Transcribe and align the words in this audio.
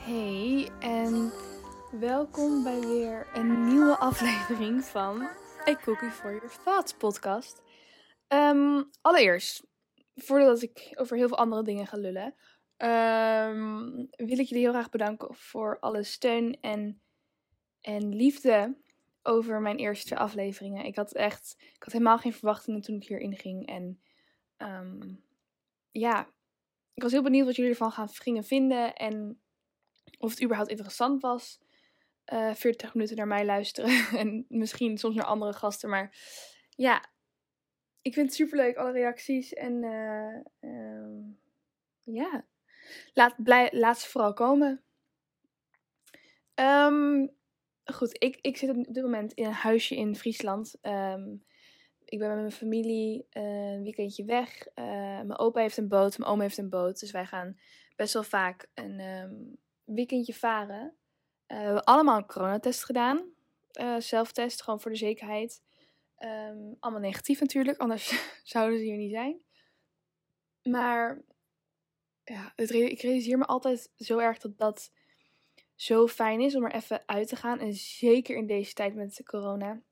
Hey 0.00 0.70
en 0.78 1.32
welkom 1.90 2.62
bij 2.62 2.80
weer 2.80 3.28
een 3.34 3.66
nieuwe 3.66 3.98
aflevering 3.98 4.84
van 4.84 5.22
A 5.68 5.76
Cookie 5.82 6.10
for 6.10 6.30
Your 6.32 6.52
Thoughts 6.64 6.94
podcast. 6.94 7.62
Ehm, 8.26 8.82
allereerst, 9.00 9.66
voordat 10.14 10.62
ik 10.62 10.92
over 10.94 11.16
heel 11.16 11.28
veel 11.28 11.36
andere 11.38 11.62
dingen 11.62 11.86
ga 11.86 11.96
lullen, 11.96 12.34
ehm, 12.76 13.88
wil 14.16 14.38
ik 14.38 14.46
jullie 14.46 14.58
heel 14.58 14.72
graag 14.72 14.90
bedanken 14.90 15.34
voor 15.34 15.78
alle 15.80 16.02
steun 16.02 16.58
en, 16.60 17.00
en 17.80 18.14
liefde 18.14 18.76
over 19.22 19.60
mijn 19.60 19.76
eerste 19.76 20.16
afleveringen. 20.16 20.84
Ik 20.84 20.96
had 20.96 21.12
echt, 21.12 21.56
ik 21.58 21.82
had 21.82 21.92
helemaal 21.92 22.18
geen 22.18 22.34
verwachtingen 22.34 22.80
toen 22.80 22.96
ik 22.96 23.08
hierin 23.08 23.36
ging 23.36 23.66
en 23.66 24.00
ehm, 24.56 25.14
ja, 25.90 26.28
ik 26.94 27.02
was 27.02 27.12
heel 27.12 27.22
benieuwd 27.22 27.46
wat 27.46 27.56
jullie 27.56 27.70
ervan 27.70 27.92
gaan 27.92 28.08
gingen 28.08 28.44
vinden 28.44 28.94
en 28.94 29.40
of 30.18 30.30
het 30.30 30.42
überhaupt 30.42 30.70
interessant 30.70 31.22
was. 31.22 31.60
Uh, 32.32 32.54
40 32.54 32.94
minuten 32.94 33.16
naar 33.16 33.26
mij 33.26 33.44
luisteren 33.44 34.06
en 34.20 34.44
misschien 34.48 34.98
soms 34.98 35.14
naar 35.14 35.24
andere 35.24 35.52
gasten. 35.52 35.88
Maar 35.88 36.16
ja, 36.76 37.04
ik 38.02 38.14
vind 38.14 38.26
het 38.26 38.34
superleuk, 38.34 38.76
alle 38.76 38.92
reacties. 38.92 39.52
En 39.52 39.82
uh, 39.82 40.36
uh, 40.60 41.24
ja, 42.02 42.46
laat, 43.12 43.34
blij, 43.42 43.68
laat 43.72 43.98
ze 43.98 44.08
vooral 44.08 44.32
komen. 44.32 44.82
Um, 46.54 47.30
goed, 47.84 48.22
ik, 48.22 48.38
ik 48.40 48.56
zit 48.56 48.70
op 48.70 48.94
dit 48.94 49.02
moment 49.02 49.32
in 49.32 49.44
een 49.44 49.52
huisje 49.52 49.96
in 49.96 50.16
Friesland. 50.16 50.78
Um, 50.82 51.44
ik 52.04 52.18
ben 52.18 52.28
met 52.28 52.36
mijn 52.36 52.52
familie 52.52 53.26
uh, 53.32 53.72
een 53.72 53.82
weekendje 53.82 54.24
weg. 54.24 54.66
Mijn 54.74 55.38
opa 55.38 55.60
heeft 55.60 55.76
een 55.76 55.88
boot, 55.88 56.18
mijn 56.18 56.30
oom 56.30 56.40
heeft 56.40 56.58
een 56.58 56.68
boot. 56.68 57.00
Dus 57.00 57.10
wij 57.10 57.26
gaan 57.26 57.58
best 57.96 58.12
wel 58.12 58.22
vaak 58.22 58.70
een 58.74 59.00
weekendje 59.94 60.34
varen. 60.34 60.96
We 61.46 61.54
hebben 61.54 61.84
allemaal 61.84 62.16
een 62.16 62.26
coronatest 62.26 62.84
gedaan. 62.84 63.32
zelftest, 63.98 64.62
gewoon 64.62 64.80
voor 64.80 64.90
de 64.90 64.96
zekerheid. 64.96 65.62
Um, 66.18 66.76
allemaal 66.80 67.00
negatief 67.00 67.40
natuurlijk, 67.40 67.78
anders 67.78 68.30
zouden 68.42 68.78
ze 68.78 68.84
hier 68.84 68.96
niet 68.96 69.12
zijn. 69.12 69.40
Maar 70.62 71.22
ja, 72.24 72.52
het, 72.56 72.70
ik 72.70 73.00
realiseer 73.00 73.38
me 73.38 73.44
altijd 73.46 73.90
zo 73.96 74.18
erg 74.18 74.38
dat 74.38 74.58
dat 74.58 74.92
zo 75.74 76.06
fijn 76.06 76.40
is 76.40 76.54
om 76.54 76.64
er 76.64 76.74
even 76.74 77.02
uit 77.06 77.28
te 77.28 77.36
gaan. 77.36 77.58
En 77.58 77.72
zeker 77.74 78.36
in 78.36 78.46
deze 78.46 78.72
tijd 78.72 78.94
met 78.94 79.16
de 79.16 79.24
corona 79.24 79.82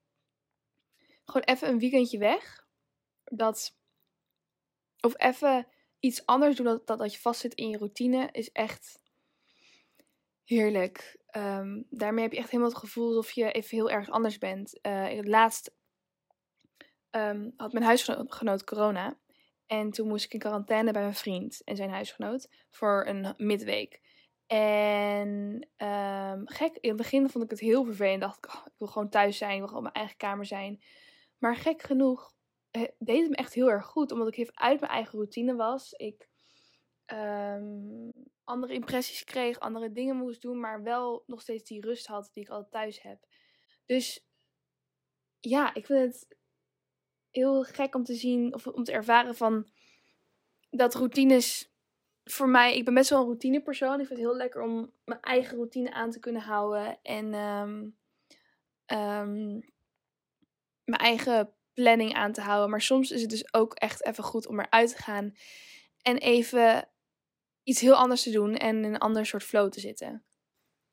gewoon 1.28 1.46
even 1.54 1.68
een 1.68 1.78
weekendje 1.78 2.18
weg. 2.18 2.66
Dat, 3.24 3.76
of 5.00 5.20
even 5.20 5.66
iets 5.98 6.26
anders 6.26 6.56
doen 6.56 6.64
dan 6.64 6.80
dat, 6.84 6.98
dat 6.98 7.12
je 7.12 7.20
vastzit 7.20 7.54
in 7.54 7.68
je 7.68 7.78
routine 7.78 8.28
is 8.32 8.52
echt 8.52 9.00
heerlijk. 10.48 11.16
Um, 11.36 11.86
daarmee 11.90 12.22
heb 12.22 12.32
je 12.32 12.38
echt 12.38 12.50
helemaal 12.50 12.70
het 12.70 12.80
gevoel 12.80 13.06
alsof 13.06 13.30
je 13.30 13.52
even 13.52 13.76
heel 13.76 13.90
erg 13.90 14.10
anders 14.10 14.38
bent. 14.38 14.78
Het 14.82 15.28
laatst 15.28 15.74
um, 17.10 17.52
had 17.56 17.72
mijn 17.72 17.84
huisgenoot 17.84 18.64
corona. 18.64 19.18
En 19.66 19.90
toen 19.90 20.08
moest 20.08 20.24
ik 20.24 20.32
in 20.32 20.38
quarantaine 20.38 20.92
bij 20.92 21.02
mijn 21.02 21.14
vriend 21.14 21.62
en 21.64 21.76
zijn 21.76 21.90
huisgenoot 21.90 22.48
voor 22.70 23.06
een 23.06 23.34
midweek. 23.36 24.00
En 24.46 25.68
um, 25.76 26.48
gek, 26.48 26.76
in 26.80 26.88
het 26.88 26.96
begin 26.96 27.30
vond 27.30 27.44
ik 27.44 27.50
het 27.50 27.60
heel 27.60 27.84
vervelend. 27.84 28.20
Dacht 28.20 28.36
ik, 28.36 28.54
oh, 28.54 28.66
ik 28.66 28.72
wil 28.78 28.88
gewoon 28.88 29.08
thuis 29.08 29.38
zijn, 29.38 29.52
ik 29.52 29.58
wil 29.58 29.66
gewoon 29.66 29.82
mijn 29.82 29.94
eigen 29.94 30.16
kamer 30.16 30.46
zijn. 30.46 30.82
Maar 31.38 31.56
gek 31.56 31.82
genoeg 31.82 32.32
eh, 32.70 32.82
deed 32.98 33.20
het 33.20 33.30
me 33.30 33.36
echt 33.36 33.54
heel 33.54 33.70
erg 33.70 33.86
goed. 33.86 34.12
Omdat 34.12 34.28
ik 34.28 34.36
even 34.36 34.58
uit 34.58 34.80
mijn 34.80 34.92
eigen 34.92 35.12
routine 35.12 35.54
was. 35.54 35.92
Ik 35.92 36.28
um, 37.12 38.10
andere 38.44 38.72
impressies 38.72 39.24
kreeg, 39.24 39.60
andere 39.60 39.92
dingen 39.92 40.16
moest 40.16 40.42
doen. 40.42 40.60
Maar 40.60 40.82
wel 40.82 41.22
nog 41.26 41.40
steeds 41.40 41.68
die 41.68 41.80
rust 41.80 42.06
had 42.06 42.30
die 42.32 42.42
ik 42.42 42.48
altijd 42.48 42.70
thuis 42.70 43.02
heb. 43.02 43.26
Dus 43.86 44.26
ja, 45.40 45.74
ik 45.74 45.86
vind 45.86 46.14
het 46.14 46.36
heel 47.30 47.64
gek 47.64 47.94
om 47.94 48.04
te 48.04 48.14
zien 48.14 48.54
of 48.54 48.66
om 48.66 48.84
te 48.84 48.92
ervaren 48.92 49.36
van 49.36 49.68
dat 50.70 50.94
routines 50.94 51.72
voor 52.30 52.48
mij, 52.48 52.76
ik 52.76 52.84
ben 52.84 52.94
best 52.94 53.10
wel 53.10 53.18
een 53.18 53.24
routinepersoon. 53.24 54.00
Ik 54.00 54.06
vind 54.06 54.18
het 54.18 54.28
heel 54.28 54.36
lekker 54.36 54.62
om 54.62 54.92
mijn 55.04 55.20
eigen 55.20 55.56
routine 55.56 55.92
aan 55.92 56.10
te 56.10 56.18
kunnen 56.18 56.42
houden. 56.42 56.98
En 57.02 57.34
um, 57.34 57.96
um, 58.86 59.64
mijn 60.84 61.00
eigen 61.00 61.54
planning 61.72 62.14
aan 62.14 62.32
te 62.32 62.40
houden. 62.40 62.70
Maar 62.70 62.80
soms 62.80 63.10
is 63.10 63.20
het 63.20 63.30
dus 63.30 63.54
ook 63.54 63.74
echt 63.74 64.04
even 64.04 64.24
goed 64.24 64.46
om 64.46 64.60
eruit 64.60 64.90
te 64.96 65.02
gaan. 65.02 65.34
En 66.02 66.16
even 66.16 66.88
iets 67.68 67.80
heel 67.80 67.94
anders 67.94 68.22
te 68.22 68.30
doen 68.30 68.54
en 68.54 68.76
in 68.76 68.94
een 68.94 68.98
ander 68.98 69.26
soort 69.26 69.42
flow 69.42 69.70
te 69.70 69.80
zitten. 69.80 70.24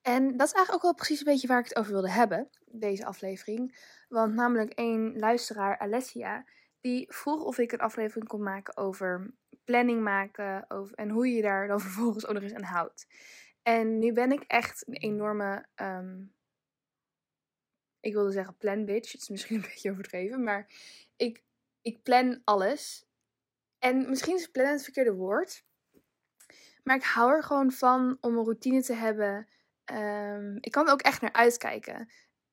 En 0.02 0.38
dat 0.38 0.47
is 0.47 0.53
eigenlijk 0.53 0.74
ook 0.74 0.81
wel 0.81 0.94
precies 0.94 1.19
een 1.19 1.31
beetje 1.31 1.47
waar 1.47 1.59
ik 1.59 1.68
het 1.68 1.78
over 1.78 1.91
wilde 1.91 2.12
hebben, 2.12 2.50
deze 2.66 3.06
aflevering. 3.06 3.78
Want 4.08 4.34
namelijk 4.34 4.72
één 4.72 5.19
luisteraar, 5.19 5.78
Alessia, 5.78 6.46
die 6.81 7.13
vroeg 7.13 7.44
of 7.44 7.58
ik 7.58 7.72
een 7.72 7.80
aflevering 7.80 8.28
kon 8.28 8.44
maken 8.44 8.78
over 8.78 9.34
planning 9.63 10.02
maken 10.02 10.66
over, 10.68 10.96
en 10.96 11.09
hoe 11.09 11.28
je 11.28 11.41
daar 11.41 11.68
dan 11.68 11.80
vervolgens 11.88 12.28
ook 12.28 12.34
nog 12.34 12.44
eens 12.44 12.53
aan 12.53 12.63
houdt. 12.63 13.07
En 13.62 14.00
nu 14.00 14.13
ben 14.13 14.31
ik 14.31 14.44
echt 14.44 14.88
een 14.88 14.97
enorme 14.97 15.66
um, 15.75 16.36
ik 18.06 18.13
wilde 18.13 18.31
zeggen 18.31 18.57
plan 18.57 18.86
bitch. 18.86 19.12
Het 19.12 19.22
is 19.22 19.30
misschien 19.30 19.56
een 19.62 19.62
beetje 19.62 19.92
overdreven. 19.92 20.44
Maar 20.44 20.72
ik, 21.16 21.44
ik 21.81 22.03
plan 22.03 22.42
alles. 22.44 23.06
En 23.80 24.09
misschien 24.09 24.36
is 24.36 24.47
plan 24.47 24.66
het 24.66 24.84
verkeerde 24.84 25.13
woord. 25.13 25.66
Maar 26.85 26.96
ik 26.96 27.03
hou 27.03 27.31
er 27.31 27.44
gewoon 27.44 27.72
van 27.72 28.18
om 28.22 28.38
een 28.38 28.44
routine 28.44 28.81
te 28.81 28.94
hebben. 28.94 29.47
Um, 29.94 30.57
ik 30.59 30.72
kan 30.72 30.85
er 30.85 30.91
ook 30.91 31.01
echt 31.01 31.22
naar 31.22 31.34
uitkijken. 31.34 32.09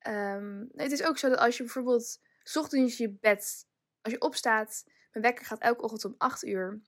Um, 0.08 0.68
het 0.72 0.92
is 0.92 1.04
ook 1.04 1.18
zo 1.18 1.28
dat 1.28 1.38
als 1.38 1.56
je 1.56 1.62
bijvoorbeeld 1.62 2.20
ochtends 2.54 2.96
je 2.96 3.10
bed, 3.20 3.66
als 4.02 4.12
je 4.12 4.20
opstaat, 4.20 4.84
mijn 5.12 5.24
wekker 5.24 5.44
gaat 5.44 5.60
elke 5.60 5.82
ochtend 5.82 6.04
om 6.04 6.14
8 6.18 6.44
uur. 6.44 6.80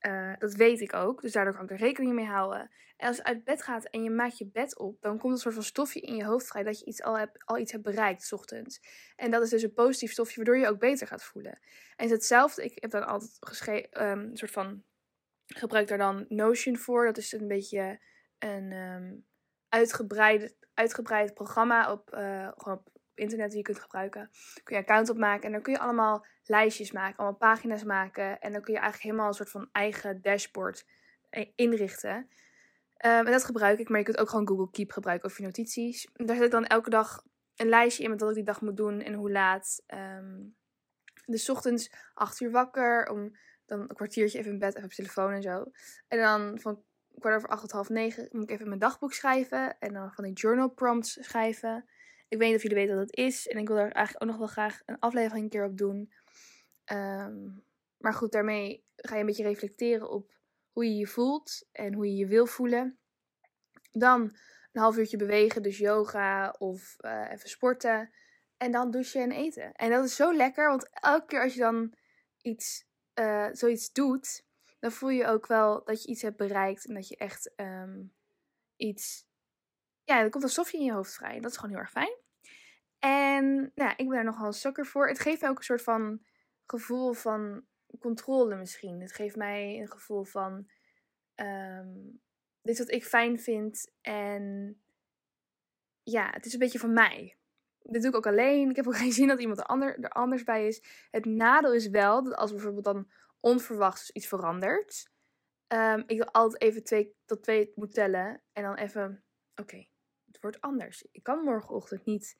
Uh, 0.00 0.32
dat 0.38 0.54
weet 0.54 0.80
ik 0.80 0.94
ook, 0.94 1.20
dus 1.20 1.32
daardoor 1.32 1.54
kan 1.54 1.64
ik 1.64 1.70
er 1.70 1.76
rekening 1.76 2.14
mee 2.14 2.26
houden. 2.26 2.70
En 2.96 3.08
als 3.08 3.16
je 3.16 3.24
uit 3.24 3.44
bed 3.44 3.62
gaat 3.62 3.84
en 3.84 4.02
je 4.02 4.10
maakt 4.10 4.38
je 4.38 4.46
bed 4.46 4.78
op, 4.78 5.00
dan 5.00 5.18
komt 5.18 5.32
een 5.32 5.38
soort 5.38 5.54
van 5.54 5.62
stofje 5.62 6.00
in 6.00 6.16
je 6.16 6.24
hoofd 6.24 6.46
vrij 6.46 6.62
dat 6.62 6.78
je 6.78 6.84
iets 6.84 7.02
al, 7.02 7.18
hebt, 7.18 7.44
al 7.44 7.58
iets 7.58 7.72
hebt 7.72 7.84
bereikt 7.84 8.22
s 8.22 8.32
ochtends. 8.32 8.80
En 9.16 9.30
dat 9.30 9.42
is 9.42 9.50
dus 9.50 9.62
een 9.62 9.72
positief 9.72 10.12
stofje 10.12 10.36
waardoor 10.36 10.56
je 10.56 10.62
je 10.62 10.68
ook 10.68 10.78
beter 10.78 11.06
gaat 11.06 11.24
voelen. 11.24 11.52
En 11.52 11.60
het 11.96 12.04
is 12.04 12.10
hetzelfde, 12.10 12.64
ik 12.64 12.78
heb 12.80 12.90
dan 12.90 13.06
altijd 13.06 13.36
geschreven, 13.40 14.02
um, 14.02 14.18
een 14.18 14.36
soort 14.36 14.50
van, 14.50 14.82
gebruik 15.46 15.88
daar 15.88 15.98
dan 15.98 16.24
Notion 16.28 16.76
voor. 16.76 17.06
Dat 17.06 17.16
is 17.16 17.32
een 17.32 17.48
beetje 17.48 18.00
een 18.38 18.72
um, 18.72 19.24
uitgebreid, 19.68 20.56
uitgebreid 20.74 21.34
programma 21.34 21.92
op, 21.92 22.08
gewoon 22.56 22.78
op 22.78 22.96
internet 23.14 23.48
die 23.48 23.58
je 23.58 23.64
kunt 23.64 23.78
gebruiken. 23.78 24.30
Kun 24.64 24.76
je 24.76 24.82
account 24.82 25.10
opmaken 25.10 25.44
en 25.44 25.52
dan 25.52 25.62
kun 25.62 25.72
je 25.72 25.78
allemaal 25.78 26.26
lijstjes 26.44 26.92
maken, 26.92 27.16
allemaal 27.16 27.38
pagina's 27.38 27.84
maken. 27.84 28.40
En 28.40 28.52
dan 28.52 28.62
kun 28.62 28.74
je 28.74 28.80
eigenlijk 28.80 29.10
helemaal 29.10 29.28
een 29.28 29.34
soort 29.34 29.50
van 29.50 29.68
eigen 29.72 30.22
dashboard 30.22 30.86
eh, 31.30 31.46
inrichten. 31.54 32.16
Um, 32.16 33.26
en 33.26 33.30
dat 33.30 33.44
gebruik 33.44 33.78
ik, 33.78 33.88
maar 33.88 33.98
je 33.98 34.04
kunt 34.04 34.18
ook 34.18 34.28
gewoon 34.28 34.48
Google 34.48 34.70
Keep 34.70 34.90
gebruiken 34.90 35.28
of 35.28 35.36
je 35.36 35.42
notities. 35.42 36.10
Daar 36.12 36.36
zet 36.36 36.44
ik 36.44 36.50
dan 36.50 36.66
elke 36.66 36.90
dag 36.90 37.22
een 37.56 37.68
lijstje 37.68 38.02
in 38.02 38.10
met 38.10 38.20
wat 38.20 38.28
ik 38.28 38.34
die 38.34 38.44
dag 38.44 38.60
moet 38.60 38.76
doen 38.76 39.00
en 39.00 39.14
hoe 39.14 39.30
laat. 39.30 39.82
Um, 39.86 40.56
dus 41.26 41.50
ochtends 41.50 41.92
8 42.14 42.40
uur 42.40 42.50
wakker, 42.50 43.08
om 43.08 43.36
dan 43.66 43.80
een 43.80 43.96
kwartiertje 43.96 44.38
even 44.38 44.52
in 44.52 44.58
bed, 44.58 44.74
even 44.74 44.84
op 44.84 44.92
telefoon 44.94 45.32
en 45.32 45.42
zo. 45.42 45.70
En 46.08 46.18
dan 46.18 46.60
van 46.60 46.82
kwart 47.18 47.36
over 47.36 47.48
acht 47.48 47.60
tot 47.60 47.70
half 47.70 47.88
negen 47.88 48.28
moet 48.30 48.42
ik 48.42 48.50
even 48.50 48.68
mijn 48.68 48.80
dagboek 48.80 49.12
schrijven. 49.12 49.78
En 49.78 49.92
dan 49.92 50.12
van 50.12 50.24
die 50.24 50.32
journal 50.32 50.68
prompts 50.68 51.18
schrijven. 51.20 51.84
Ik 52.28 52.38
weet 52.38 52.46
niet 52.48 52.56
of 52.56 52.62
jullie 52.62 52.76
weten 52.76 52.96
wat 52.96 53.06
het 53.06 53.16
is. 53.16 53.48
En 53.48 53.58
ik 53.58 53.68
wil 53.68 53.76
daar 53.76 53.90
eigenlijk 53.90 54.24
ook 54.24 54.30
nog 54.30 54.38
wel 54.38 54.48
graag 54.48 54.82
een 54.84 54.98
aflevering 54.98 55.44
een 55.44 55.50
keer 55.50 55.64
op 55.64 55.78
doen. 55.78 56.12
Um, 56.92 57.64
maar 57.98 58.14
goed, 58.14 58.32
daarmee 58.32 58.84
ga 58.96 59.14
je 59.14 59.20
een 59.20 59.26
beetje 59.26 59.42
reflecteren 59.42 60.10
op 60.10 60.34
hoe 60.72 60.84
je 60.84 60.96
je 60.96 61.06
voelt 61.06 61.68
en 61.72 61.94
hoe 61.94 62.06
je 62.06 62.16
je 62.16 62.26
wil 62.26 62.46
voelen. 62.46 62.98
Dan 63.92 64.20
een 64.72 64.82
half 64.82 64.96
uurtje 64.96 65.16
bewegen, 65.16 65.62
dus 65.62 65.78
yoga 65.78 66.54
of 66.58 66.96
uh, 67.00 67.30
even 67.30 67.48
sporten. 67.48 68.10
En 68.56 68.72
dan 68.72 68.90
douchen 68.90 69.22
en 69.22 69.32
eten. 69.32 69.72
En 69.72 69.90
dat 69.90 70.04
is 70.04 70.16
zo 70.16 70.34
lekker, 70.34 70.68
want 70.68 70.88
elke 70.92 71.26
keer 71.26 71.42
als 71.42 71.54
je 71.54 71.60
dan 71.60 71.94
iets, 72.42 72.86
uh, 73.18 73.48
zoiets 73.52 73.92
doet, 73.92 74.44
dan 74.78 74.92
voel 74.92 75.08
je 75.08 75.26
ook 75.26 75.46
wel 75.46 75.84
dat 75.84 76.02
je 76.02 76.08
iets 76.08 76.22
hebt 76.22 76.36
bereikt 76.36 76.86
en 76.86 76.94
dat 76.94 77.08
je 77.08 77.16
echt 77.16 77.52
um, 77.56 78.14
iets 78.76 79.26
ja, 80.06 80.20
er 80.20 80.30
komt 80.30 80.44
een 80.44 80.50
stofje 80.50 80.78
in 80.78 80.84
je 80.84 80.92
hoofd 80.92 81.14
vrij. 81.14 81.40
Dat 81.40 81.50
is 81.50 81.56
gewoon 81.56 81.70
heel 81.70 81.80
erg 81.80 81.90
fijn. 81.90 82.16
En 82.98 83.72
nou, 83.74 83.90
ik 83.90 84.08
ben 84.08 84.14
daar 84.14 84.24
nogal 84.24 84.46
een 84.46 84.52
sukker 84.52 84.86
voor. 84.86 85.08
Het 85.08 85.20
geeft 85.20 85.40
mij 85.40 85.50
ook 85.50 85.58
een 85.58 85.64
soort 85.64 85.82
van 85.82 86.24
gevoel 86.66 87.12
van 87.12 87.66
controle 87.98 88.56
misschien. 88.56 89.00
Het 89.00 89.12
geeft 89.12 89.36
mij 89.36 89.80
een 89.80 89.90
gevoel 89.90 90.24
van 90.24 90.70
um, 91.34 92.20
dit 92.62 92.72
is 92.72 92.78
wat 92.78 92.90
ik 92.90 93.04
fijn 93.04 93.40
vind. 93.40 93.92
En 94.00 94.76
ja, 96.02 96.30
het 96.30 96.46
is 96.46 96.52
een 96.52 96.58
beetje 96.58 96.78
van 96.78 96.92
mij. 96.92 97.36
Dit 97.88 98.02
doe 98.02 98.10
ik 98.10 98.16
ook 98.16 98.26
alleen. 98.26 98.70
Ik 98.70 98.76
heb 98.76 98.86
ook 98.86 98.96
geen 99.04 99.12
zin 99.12 99.28
dat 99.28 99.40
iemand 99.40 99.58
er, 99.68 99.98
er 99.98 100.10
anders 100.10 100.44
bij 100.44 100.66
is. 100.66 100.82
Het 101.10 101.24
nadeel 101.24 101.74
is 101.74 101.88
wel 101.88 102.24
dat 102.24 102.34
als 102.34 102.50
bijvoorbeeld 102.50 102.84
dan 102.84 103.10
onverwachts 103.40 104.10
iets 104.10 104.26
verandert. 104.26 105.10
Ehm, 105.66 106.02
ik 106.06 106.16
wil 106.16 106.30
altijd 106.30 106.62
even 106.62 106.84
twee, 106.84 107.16
tot 107.24 107.42
twee 107.42 107.72
moet 107.74 107.94
tellen. 107.94 108.42
En 108.52 108.62
dan 108.62 108.74
even, 108.74 109.24
oké, 109.54 109.86
het 110.26 110.40
wordt 110.40 110.60
anders. 110.60 111.06
Ik 111.10 111.22
kan 111.22 111.44
morgenochtend 111.44 112.04
niet 112.04 112.36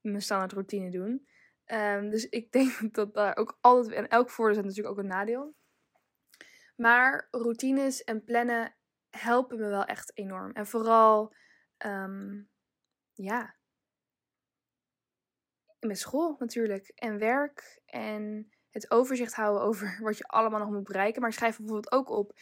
mijn 0.00 0.22
standaard 0.22 0.52
routine 0.52 0.90
doen. 0.90 1.28
Ehm, 1.64 2.10
dus 2.10 2.28
ik 2.40 2.52
denk 2.52 2.94
dat 2.94 3.14
daar 3.14 3.36
ook 3.36 3.58
altijd, 3.60 3.94
en 3.94 4.08
elk 4.08 4.30
voordeel 4.30 4.58
is 4.58 4.64
natuurlijk 4.64 4.94
ook 4.94 5.02
een 5.02 5.10
nadeel. 5.10 5.54
Maar 6.76 7.28
routines 7.30 8.04
en 8.04 8.24
plannen 8.24 8.76
helpen 9.10 9.58
me 9.58 9.68
wel 9.68 9.84
echt 9.84 10.16
enorm. 10.16 10.52
En 10.52 10.66
vooral, 10.66 11.34
ehm, 11.76 12.42
ja, 13.12 13.55
mijn 15.86 15.98
school 15.98 16.36
natuurlijk. 16.38 16.92
En 16.94 17.18
werk. 17.18 17.80
En 17.86 18.50
het 18.70 18.90
overzicht 18.90 19.34
houden 19.34 19.62
over 19.62 19.98
wat 20.02 20.18
je 20.18 20.24
allemaal 20.24 20.60
nog 20.60 20.70
moet 20.70 20.84
bereiken. 20.84 21.20
Maar 21.20 21.30
ik 21.30 21.36
schrijf 21.36 21.56
bijvoorbeeld 21.56 21.92
ook 21.92 22.10
op. 22.10 22.32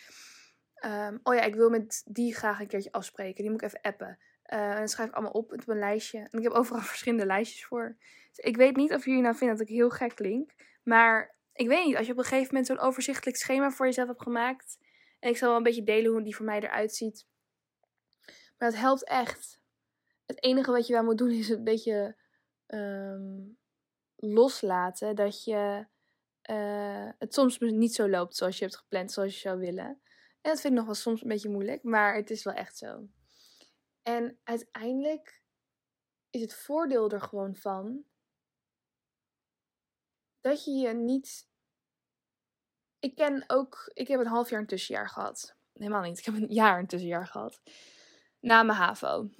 Um, 0.84 1.20
oh 1.22 1.34
ja, 1.34 1.42
ik 1.42 1.54
wil 1.54 1.70
met 1.70 2.02
die 2.04 2.34
graag 2.34 2.60
een 2.60 2.66
keertje 2.66 2.92
afspreken. 2.92 3.42
Die 3.42 3.50
moet 3.50 3.62
ik 3.62 3.66
even 3.66 3.80
appen. 3.80 4.18
Uh, 4.52 4.70
en 4.70 4.76
dan 4.76 4.88
schrijf 4.88 5.08
ik 5.08 5.14
allemaal 5.14 5.32
op 5.32 5.52
op 5.52 5.68
een 5.68 5.78
lijstje. 5.78 6.18
En 6.18 6.38
ik 6.38 6.42
heb 6.42 6.52
overal 6.52 6.80
verschillende 6.94 7.26
lijstjes 7.26 7.64
voor. 7.64 7.96
Dus 8.32 8.44
ik 8.44 8.56
weet 8.56 8.76
niet 8.76 8.92
of 8.92 9.04
jullie 9.04 9.22
nou 9.22 9.36
vinden 9.36 9.56
dat 9.56 9.68
ik 9.68 9.74
heel 9.74 9.90
gek 9.90 10.14
klink. 10.14 10.54
Maar 10.82 11.36
ik 11.52 11.68
weet 11.68 11.84
niet, 11.84 11.96
als 11.96 12.06
je 12.06 12.12
op 12.12 12.18
een 12.18 12.24
gegeven 12.24 12.46
moment 12.46 12.66
zo'n 12.66 12.78
overzichtelijk 12.78 13.36
schema 13.36 13.70
voor 13.70 13.86
jezelf 13.86 14.08
hebt 14.08 14.22
gemaakt. 14.22 14.78
En 15.20 15.30
ik 15.30 15.36
zal 15.36 15.48
wel 15.48 15.56
een 15.56 15.62
beetje 15.62 15.84
delen 15.84 16.12
hoe 16.12 16.22
die 16.22 16.36
voor 16.36 16.44
mij 16.44 16.60
eruit 16.60 16.94
ziet. 16.94 17.26
Maar 18.58 18.70
dat 18.70 18.80
helpt 18.80 19.04
echt. 19.04 19.60
Het 20.26 20.42
enige 20.42 20.70
wat 20.70 20.86
je 20.86 20.92
wel 20.92 21.04
moet 21.04 21.18
doen 21.18 21.30
is 21.30 21.48
een 21.48 21.64
beetje 21.64 22.16
um, 22.66 23.58
loslaten. 24.16 25.16
Dat 25.16 25.44
je 25.44 25.86
uh, 26.50 27.08
het 27.18 27.34
soms 27.34 27.58
niet 27.58 27.94
zo 27.94 28.08
loopt 28.08 28.36
zoals 28.36 28.58
je 28.58 28.64
hebt 28.64 28.76
gepland, 28.76 29.12
zoals 29.12 29.34
je 29.34 29.40
zou 29.40 29.58
willen. 29.58 30.02
En 30.40 30.50
dat 30.50 30.60
vind 30.60 30.72
ik 30.72 30.78
nog 30.78 30.86
wel 30.86 30.94
soms 30.94 31.22
een 31.22 31.28
beetje 31.28 31.50
moeilijk, 31.50 31.82
maar 31.82 32.14
het 32.14 32.30
is 32.30 32.44
wel 32.44 32.54
echt 32.54 32.76
zo. 32.76 33.08
En 34.02 34.38
uiteindelijk 34.42 35.42
is 36.30 36.40
het 36.40 36.54
voordeel 36.54 37.10
er 37.10 37.20
gewoon 37.20 37.56
van 37.56 38.04
dat 40.40 40.64
je 40.64 40.70
je 40.70 40.92
niet. 40.92 41.48
Ik 42.98 43.14
ken 43.14 43.44
ook, 43.46 43.90
ik 43.92 44.08
heb 44.08 44.20
een 44.20 44.26
half 44.26 44.50
jaar 44.50 44.60
een 44.60 44.66
tussenjaar 44.66 45.08
gehad. 45.08 45.56
Helemaal 45.72 46.02
niet, 46.02 46.18
ik 46.18 46.24
heb 46.24 46.34
een 46.34 46.52
jaar 46.52 46.78
een 46.78 46.86
tussenjaar 46.86 47.26
gehad. 47.26 47.62
Na 48.40 48.62
mijn 48.62 48.78
HAVO. 48.78 49.30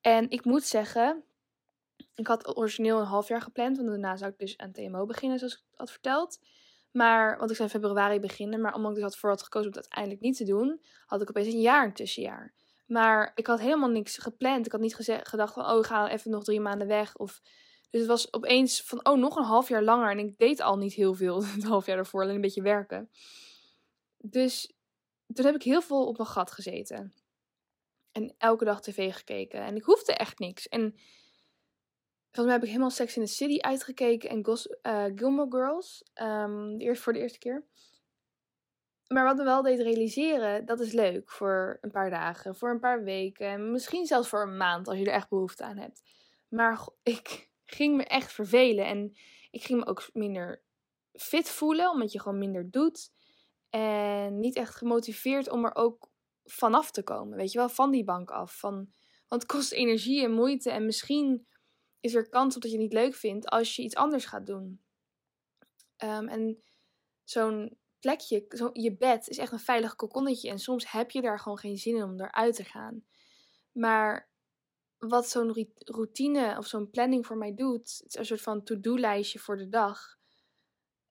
En 0.00 0.30
ik 0.30 0.44
moet 0.44 0.64
zeggen, 0.64 1.24
ik 2.16 2.26
had 2.26 2.56
origineel 2.56 2.98
een 3.00 3.06
half 3.06 3.28
jaar 3.28 3.42
gepland, 3.42 3.76
want 3.76 3.88
daarna 3.88 4.16
zou 4.16 4.30
ik 4.30 4.38
dus 4.38 4.56
aan 4.56 4.72
TMO 4.72 5.06
beginnen, 5.06 5.38
zoals 5.38 5.54
ik 5.54 5.62
had 5.74 5.90
verteld. 5.90 6.38
Maar, 6.90 7.38
want 7.38 7.50
ik 7.50 7.56
zei 7.56 7.68
februari 7.68 8.20
beginnen, 8.20 8.60
maar 8.60 8.74
omdat 8.74 8.90
ik 8.90 8.96
dus 8.96 9.04
had 9.04 9.16
voor 9.16 9.30
had 9.30 9.42
gekozen 9.42 9.70
om 9.70 9.76
het 9.76 9.82
uiteindelijk 9.84 10.22
niet 10.22 10.36
te 10.36 10.44
doen, 10.44 10.80
had 11.06 11.22
ik 11.22 11.28
opeens 11.28 11.46
een 11.46 11.60
jaar 11.60 11.84
een 11.84 11.94
tussenjaar. 11.94 12.54
Maar 12.86 13.32
ik 13.34 13.46
had 13.46 13.60
helemaal 13.60 13.88
niks 13.88 14.18
gepland. 14.18 14.66
Ik 14.66 14.72
had 14.72 14.80
niet 14.80 14.94
gedacht 15.22 15.52
van, 15.52 15.70
oh, 15.70 15.78
ik 15.78 15.84
ga 15.84 16.10
even 16.10 16.30
nog 16.30 16.44
drie 16.44 16.60
maanden 16.60 16.86
weg. 16.86 17.16
Of, 17.16 17.40
dus 17.90 18.00
het 18.00 18.10
was 18.10 18.32
opeens 18.32 18.82
van, 18.82 19.06
oh, 19.06 19.18
nog 19.18 19.36
een 19.36 19.44
half 19.44 19.68
jaar 19.68 19.82
langer. 19.82 20.10
En 20.10 20.18
ik 20.18 20.38
deed 20.38 20.60
al 20.60 20.76
niet 20.76 20.94
heel 20.94 21.14
veel 21.14 21.44
het 21.54 21.64
half 21.64 21.86
jaar 21.86 21.98
ervoor, 21.98 22.22
alleen 22.22 22.34
een 22.34 22.40
beetje 22.40 22.62
werken. 22.62 23.10
Dus 24.18 24.72
toen 25.32 25.44
heb 25.44 25.54
ik 25.54 25.62
heel 25.62 25.82
veel 25.82 26.06
op 26.06 26.16
mijn 26.16 26.28
gat 26.28 26.50
gezeten. 26.50 27.14
En 28.12 28.34
elke 28.38 28.64
dag 28.64 28.80
tv 28.80 29.14
gekeken. 29.14 29.60
En 29.60 29.76
ik 29.76 29.82
hoefde 29.82 30.12
echt 30.12 30.38
niks. 30.38 30.68
En 30.68 30.94
Volgens 32.36 32.54
mij 32.56 32.66
heb 32.66 32.74
ik 32.74 32.76
helemaal 32.76 33.06
Sex 33.06 33.16
in 33.16 33.24
the 33.24 33.32
City 33.32 33.60
uitgekeken 33.60 34.30
en 34.30 34.44
Gos 34.44 34.68
uh, 34.82 35.04
Gilmore 35.14 35.50
Girls. 35.50 36.04
Um, 36.14 36.78
eerst 36.78 37.02
voor 37.02 37.12
de 37.12 37.18
eerste 37.18 37.38
keer. 37.38 37.66
Maar 39.06 39.24
wat 39.24 39.36
me 39.36 39.44
wel 39.44 39.62
deed 39.62 39.80
realiseren, 39.80 40.66
dat 40.66 40.80
is 40.80 40.92
leuk 40.92 41.30
voor 41.30 41.78
een 41.80 41.90
paar 41.90 42.10
dagen, 42.10 42.56
voor 42.56 42.70
een 42.70 42.80
paar 42.80 43.04
weken. 43.04 43.70
Misschien 43.70 44.06
zelfs 44.06 44.28
voor 44.28 44.42
een 44.42 44.56
maand 44.56 44.88
als 44.88 44.98
je 44.98 45.04
er 45.04 45.12
echt 45.12 45.28
behoefte 45.28 45.64
aan 45.64 45.76
hebt. 45.76 46.02
Maar 46.48 46.88
ik 47.02 47.50
ging 47.64 47.96
me 47.96 48.04
echt 48.04 48.32
vervelen 48.32 48.86
en 48.86 49.16
ik 49.50 49.62
ging 49.62 49.78
me 49.78 49.86
ook 49.86 50.10
minder 50.12 50.62
fit 51.12 51.48
voelen, 51.48 51.90
omdat 51.90 52.12
je 52.12 52.20
gewoon 52.20 52.38
minder 52.38 52.70
doet. 52.70 53.10
En 53.70 54.40
niet 54.40 54.56
echt 54.56 54.74
gemotiveerd 54.74 55.50
om 55.50 55.64
er 55.64 55.74
ook 55.74 56.10
vanaf 56.44 56.90
te 56.90 57.02
komen, 57.02 57.36
weet 57.36 57.52
je 57.52 57.58
wel, 57.58 57.68
van 57.68 57.90
die 57.90 58.04
bank 58.04 58.30
af. 58.30 58.58
Van, 58.58 58.74
want 59.28 59.42
het 59.42 59.46
kost 59.46 59.72
energie 59.72 60.22
en 60.24 60.32
moeite 60.32 60.70
en 60.70 60.86
misschien 60.86 61.46
is 62.06 62.14
er 62.14 62.28
kans 62.28 62.56
op 62.56 62.62
dat 62.62 62.70
je 62.70 62.76
het 62.76 62.86
niet 62.86 63.00
leuk 63.02 63.14
vindt 63.14 63.48
als 63.48 63.76
je 63.76 63.82
iets 63.82 63.94
anders 63.94 64.24
gaat 64.24 64.46
doen. 64.46 64.80
Um, 66.04 66.28
en 66.28 66.62
zo'n 67.24 67.78
plekje, 68.00 68.44
zo, 68.48 68.70
je 68.72 68.96
bed, 68.96 69.28
is 69.28 69.38
echt 69.38 69.52
een 69.52 69.58
veilig 69.58 69.94
kokonnetje. 69.94 70.50
En 70.50 70.58
soms 70.58 70.90
heb 70.90 71.10
je 71.10 71.20
daar 71.20 71.38
gewoon 71.38 71.58
geen 71.58 71.76
zin 71.76 71.96
in 71.96 72.02
om 72.02 72.20
eruit 72.20 72.54
te 72.54 72.64
gaan. 72.64 73.04
Maar 73.72 74.30
wat 74.98 75.28
zo'n 75.28 75.68
routine 75.78 76.58
of 76.58 76.66
zo'n 76.66 76.90
planning 76.90 77.26
voor 77.26 77.36
mij 77.36 77.54
doet, 77.54 78.00
het 78.02 78.12
is 78.12 78.14
een 78.14 78.26
soort 78.26 78.42
van 78.42 78.62
to-do-lijstje 78.62 79.38
voor 79.38 79.56
de 79.56 79.68
dag. 79.68 80.16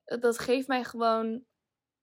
Dat 0.04 0.40
geeft 0.40 0.68
mij 0.68 0.84
gewoon 0.84 1.46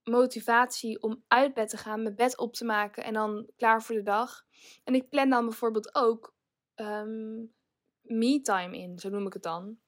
motivatie 0.03 1.01
om 1.01 1.23
uit 1.27 1.53
bed 1.53 1.69
te 1.69 1.77
gaan, 1.77 2.03
mijn 2.03 2.15
bed 2.15 2.37
op 2.37 2.53
te 2.53 2.65
maken 2.65 3.03
en 3.03 3.13
dan 3.13 3.49
klaar 3.55 3.83
voor 3.83 3.95
de 3.95 4.03
dag. 4.03 4.45
En 4.83 4.95
ik 4.95 5.09
plan 5.09 5.29
dan 5.29 5.45
bijvoorbeeld 5.45 5.95
ook 5.95 6.35
um, 6.75 7.53
me-time 8.03 8.77
in, 8.77 8.99
zo 8.99 9.09
noem 9.09 9.25
ik 9.25 9.33
het 9.33 9.43
dan. 9.43 9.79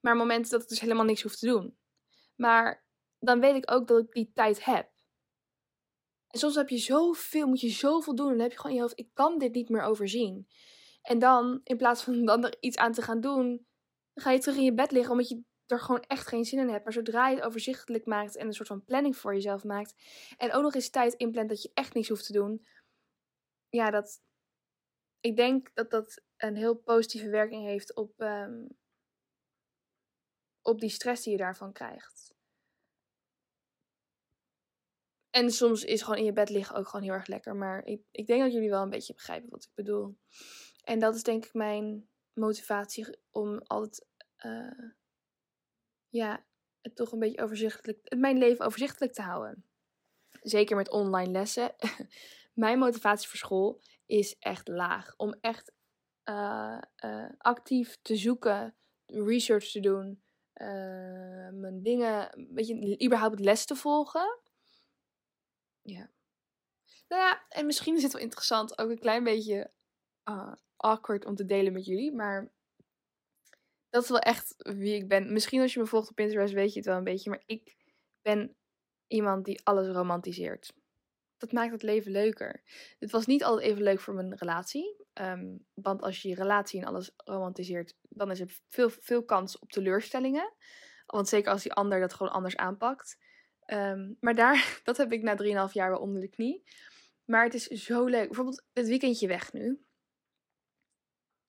Maar 0.00 0.16
momenten 0.16 0.50
dat 0.50 0.62
ik 0.62 0.68
dus 0.68 0.80
helemaal 0.80 1.04
niks 1.04 1.22
hoef 1.22 1.36
te 1.36 1.46
doen. 1.46 1.78
Maar 2.36 2.84
dan 3.18 3.40
weet 3.40 3.54
ik 3.54 3.70
ook 3.70 3.88
dat 3.88 3.98
ik 3.98 4.12
die 4.12 4.30
tijd 4.34 4.64
heb. 4.64 4.90
En 6.28 6.38
soms 6.38 6.54
heb 6.54 6.68
je 6.68 6.78
zoveel, 6.78 7.46
moet 7.46 7.60
je 7.60 7.68
zoveel 7.68 8.14
doen. 8.14 8.26
En 8.26 8.32
dan 8.32 8.42
heb 8.42 8.50
je 8.50 8.56
gewoon 8.56 8.72
in 8.72 8.76
je 8.76 8.82
hoofd, 8.82 8.98
ik 8.98 9.10
kan 9.14 9.38
dit 9.38 9.54
niet 9.54 9.68
meer 9.68 9.82
overzien. 9.82 10.48
En 11.02 11.18
dan, 11.18 11.60
in 11.64 11.76
plaats 11.76 12.02
van 12.02 12.24
dan 12.26 12.44
er 12.44 12.56
iets 12.60 12.76
aan 12.76 12.92
te 12.92 13.02
gaan 13.02 13.20
doen, 13.20 13.66
ga 14.14 14.30
je 14.30 14.38
terug 14.38 14.56
in 14.56 14.64
je 14.64 14.74
bed 14.74 14.90
liggen 14.90 15.10
omdat 15.10 15.28
je 15.28 15.42
er 15.66 15.80
gewoon 15.80 16.02
echt 16.02 16.26
geen 16.26 16.44
zin 16.44 16.58
in 16.58 16.68
hebt. 16.68 16.84
Maar 16.84 16.92
zodra 16.92 17.28
je 17.28 17.36
het 17.36 17.44
overzichtelijk 17.44 18.06
maakt 18.06 18.36
en 18.36 18.46
een 18.46 18.52
soort 18.52 18.68
van 18.68 18.84
planning 18.84 19.16
voor 19.16 19.34
jezelf 19.34 19.64
maakt. 19.64 19.94
En 20.36 20.52
ook 20.52 20.62
nog 20.62 20.74
eens 20.74 20.90
tijd 20.90 21.14
inplant 21.14 21.48
dat 21.48 21.62
je 21.62 21.70
echt 21.74 21.94
niks 21.94 22.08
hoeft 22.08 22.26
te 22.26 22.32
doen. 22.32 22.66
Ja, 23.68 23.90
dat. 23.90 24.22
Ik 25.20 25.36
denk 25.36 25.70
dat 25.74 25.90
dat 25.90 26.22
een 26.42 26.56
heel 26.56 26.74
positieve 26.74 27.28
werking 27.28 27.64
heeft 27.64 27.94
op, 27.94 28.20
um, 28.20 28.68
op 30.62 30.80
die 30.80 30.90
stress 30.90 31.22
die 31.22 31.32
je 31.32 31.38
daarvan 31.38 31.72
krijgt. 31.72 32.34
En 35.30 35.50
soms 35.50 35.84
is 35.84 36.02
gewoon 36.02 36.18
in 36.18 36.24
je 36.24 36.32
bed 36.32 36.50
liggen 36.50 36.76
ook 36.76 36.88
gewoon 36.88 37.04
heel 37.04 37.14
erg 37.14 37.26
lekker. 37.26 37.56
Maar 37.56 37.84
ik, 37.84 38.02
ik 38.10 38.26
denk 38.26 38.42
dat 38.42 38.52
jullie 38.52 38.70
wel 38.70 38.82
een 38.82 38.90
beetje 38.90 39.14
begrijpen 39.14 39.50
wat 39.50 39.64
ik 39.64 39.70
bedoel. 39.74 40.18
En 40.84 40.98
dat 40.98 41.14
is 41.14 41.22
denk 41.22 41.44
ik 41.44 41.54
mijn 41.54 42.08
motivatie 42.32 43.18
om 43.30 43.58
altijd, 43.58 44.06
uh, 44.44 44.90
ja, 46.08 46.46
het 46.80 46.96
toch 46.96 47.12
een 47.12 47.18
beetje 47.18 47.42
overzichtelijk, 47.42 48.14
mijn 48.16 48.38
leven 48.38 48.64
overzichtelijk 48.64 49.12
te 49.12 49.22
houden. 49.22 49.66
Zeker 50.30 50.76
met 50.76 50.90
online 50.90 51.30
lessen. 51.30 51.74
mijn 52.54 52.78
motivatie 52.78 53.28
voor 53.28 53.38
school 53.38 53.82
is 54.06 54.36
echt 54.38 54.68
laag. 54.68 55.16
Om 55.16 55.34
echt 55.40 55.72
uh, 56.24 56.78
uh, 57.04 57.30
actief 57.38 57.98
te 58.02 58.16
zoeken, 58.16 58.76
research 59.06 59.70
te 59.70 59.80
doen, 59.80 60.22
uh, 60.54 61.48
mijn 61.50 61.82
dingen, 61.82 62.38
een 62.38 62.48
beetje 62.54 63.04
überhaupt 63.04 63.40
les 63.40 63.64
te 63.64 63.76
volgen. 63.76 64.38
Ja. 65.82 66.10
Nou 67.08 67.22
ja, 67.22 67.46
en 67.48 67.66
misschien 67.66 67.96
is 67.96 68.02
het 68.02 68.12
wel 68.12 68.22
interessant, 68.22 68.78
ook 68.78 68.90
een 68.90 68.98
klein 68.98 69.24
beetje 69.24 69.70
awkward 70.76 71.24
om 71.24 71.34
te 71.34 71.44
delen 71.44 71.72
met 71.72 71.84
jullie, 71.84 72.12
maar 72.12 72.52
dat 73.90 74.02
is 74.02 74.08
wel 74.08 74.18
echt 74.18 74.54
wie 74.56 74.94
ik 74.94 75.08
ben. 75.08 75.32
Misschien 75.32 75.60
als 75.60 75.74
je 75.74 75.80
me 75.80 75.86
volgt 75.86 76.08
op 76.08 76.14
Pinterest 76.14 76.52
weet 76.52 76.72
je 76.72 76.78
het 76.78 76.88
wel 76.88 76.96
een 76.96 77.04
beetje, 77.04 77.30
maar 77.30 77.42
ik 77.46 77.76
ben 78.22 78.56
iemand 79.06 79.44
die 79.44 79.60
alles 79.64 79.88
romantiseert. 79.88 80.72
Dat 81.36 81.52
maakt 81.52 81.72
het 81.72 81.82
leven 81.82 82.12
leuker. 82.12 82.62
Het 82.98 83.10
was 83.10 83.26
niet 83.26 83.44
altijd 83.44 83.70
even 83.70 83.82
leuk 83.82 84.00
voor 84.00 84.14
mijn 84.14 84.36
relatie. 84.36 85.01
Ehm, 85.12 85.56
want 85.74 86.02
als 86.02 86.22
je 86.22 86.28
je 86.28 86.34
relatie 86.34 86.80
en 86.80 86.86
alles 86.86 87.12
romantiseert, 87.16 87.96
dan 88.08 88.30
is 88.30 88.40
er 88.40 88.60
veel, 88.68 88.90
veel 88.90 89.24
kans 89.24 89.58
op 89.58 89.70
teleurstellingen. 89.70 90.52
Want 91.06 91.28
zeker 91.28 91.52
als 91.52 91.62
die 91.62 91.72
ander 91.72 92.00
dat 92.00 92.14
gewoon 92.14 92.32
anders 92.32 92.56
aanpakt. 92.56 93.18
Um, 93.66 94.16
maar 94.20 94.34
daar, 94.34 94.80
dat 94.84 94.96
heb 94.96 95.12
ik 95.12 95.22
na 95.22 95.66
3,5 95.68 95.72
jaar 95.72 95.90
wel 95.90 96.00
onder 96.00 96.20
de 96.20 96.28
knie. 96.28 96.62
Maar 97.24 97.44
het 97.44 97.54
is 97.54 97.66
zo 97.66 98.04
leuk. 98.04 98.26
Bijvoorbeeld 98.26 98.64
het 98.72 98.86
weekendje 98.86 99.26
weg 99.26 99.52
nu. 99.52 99.84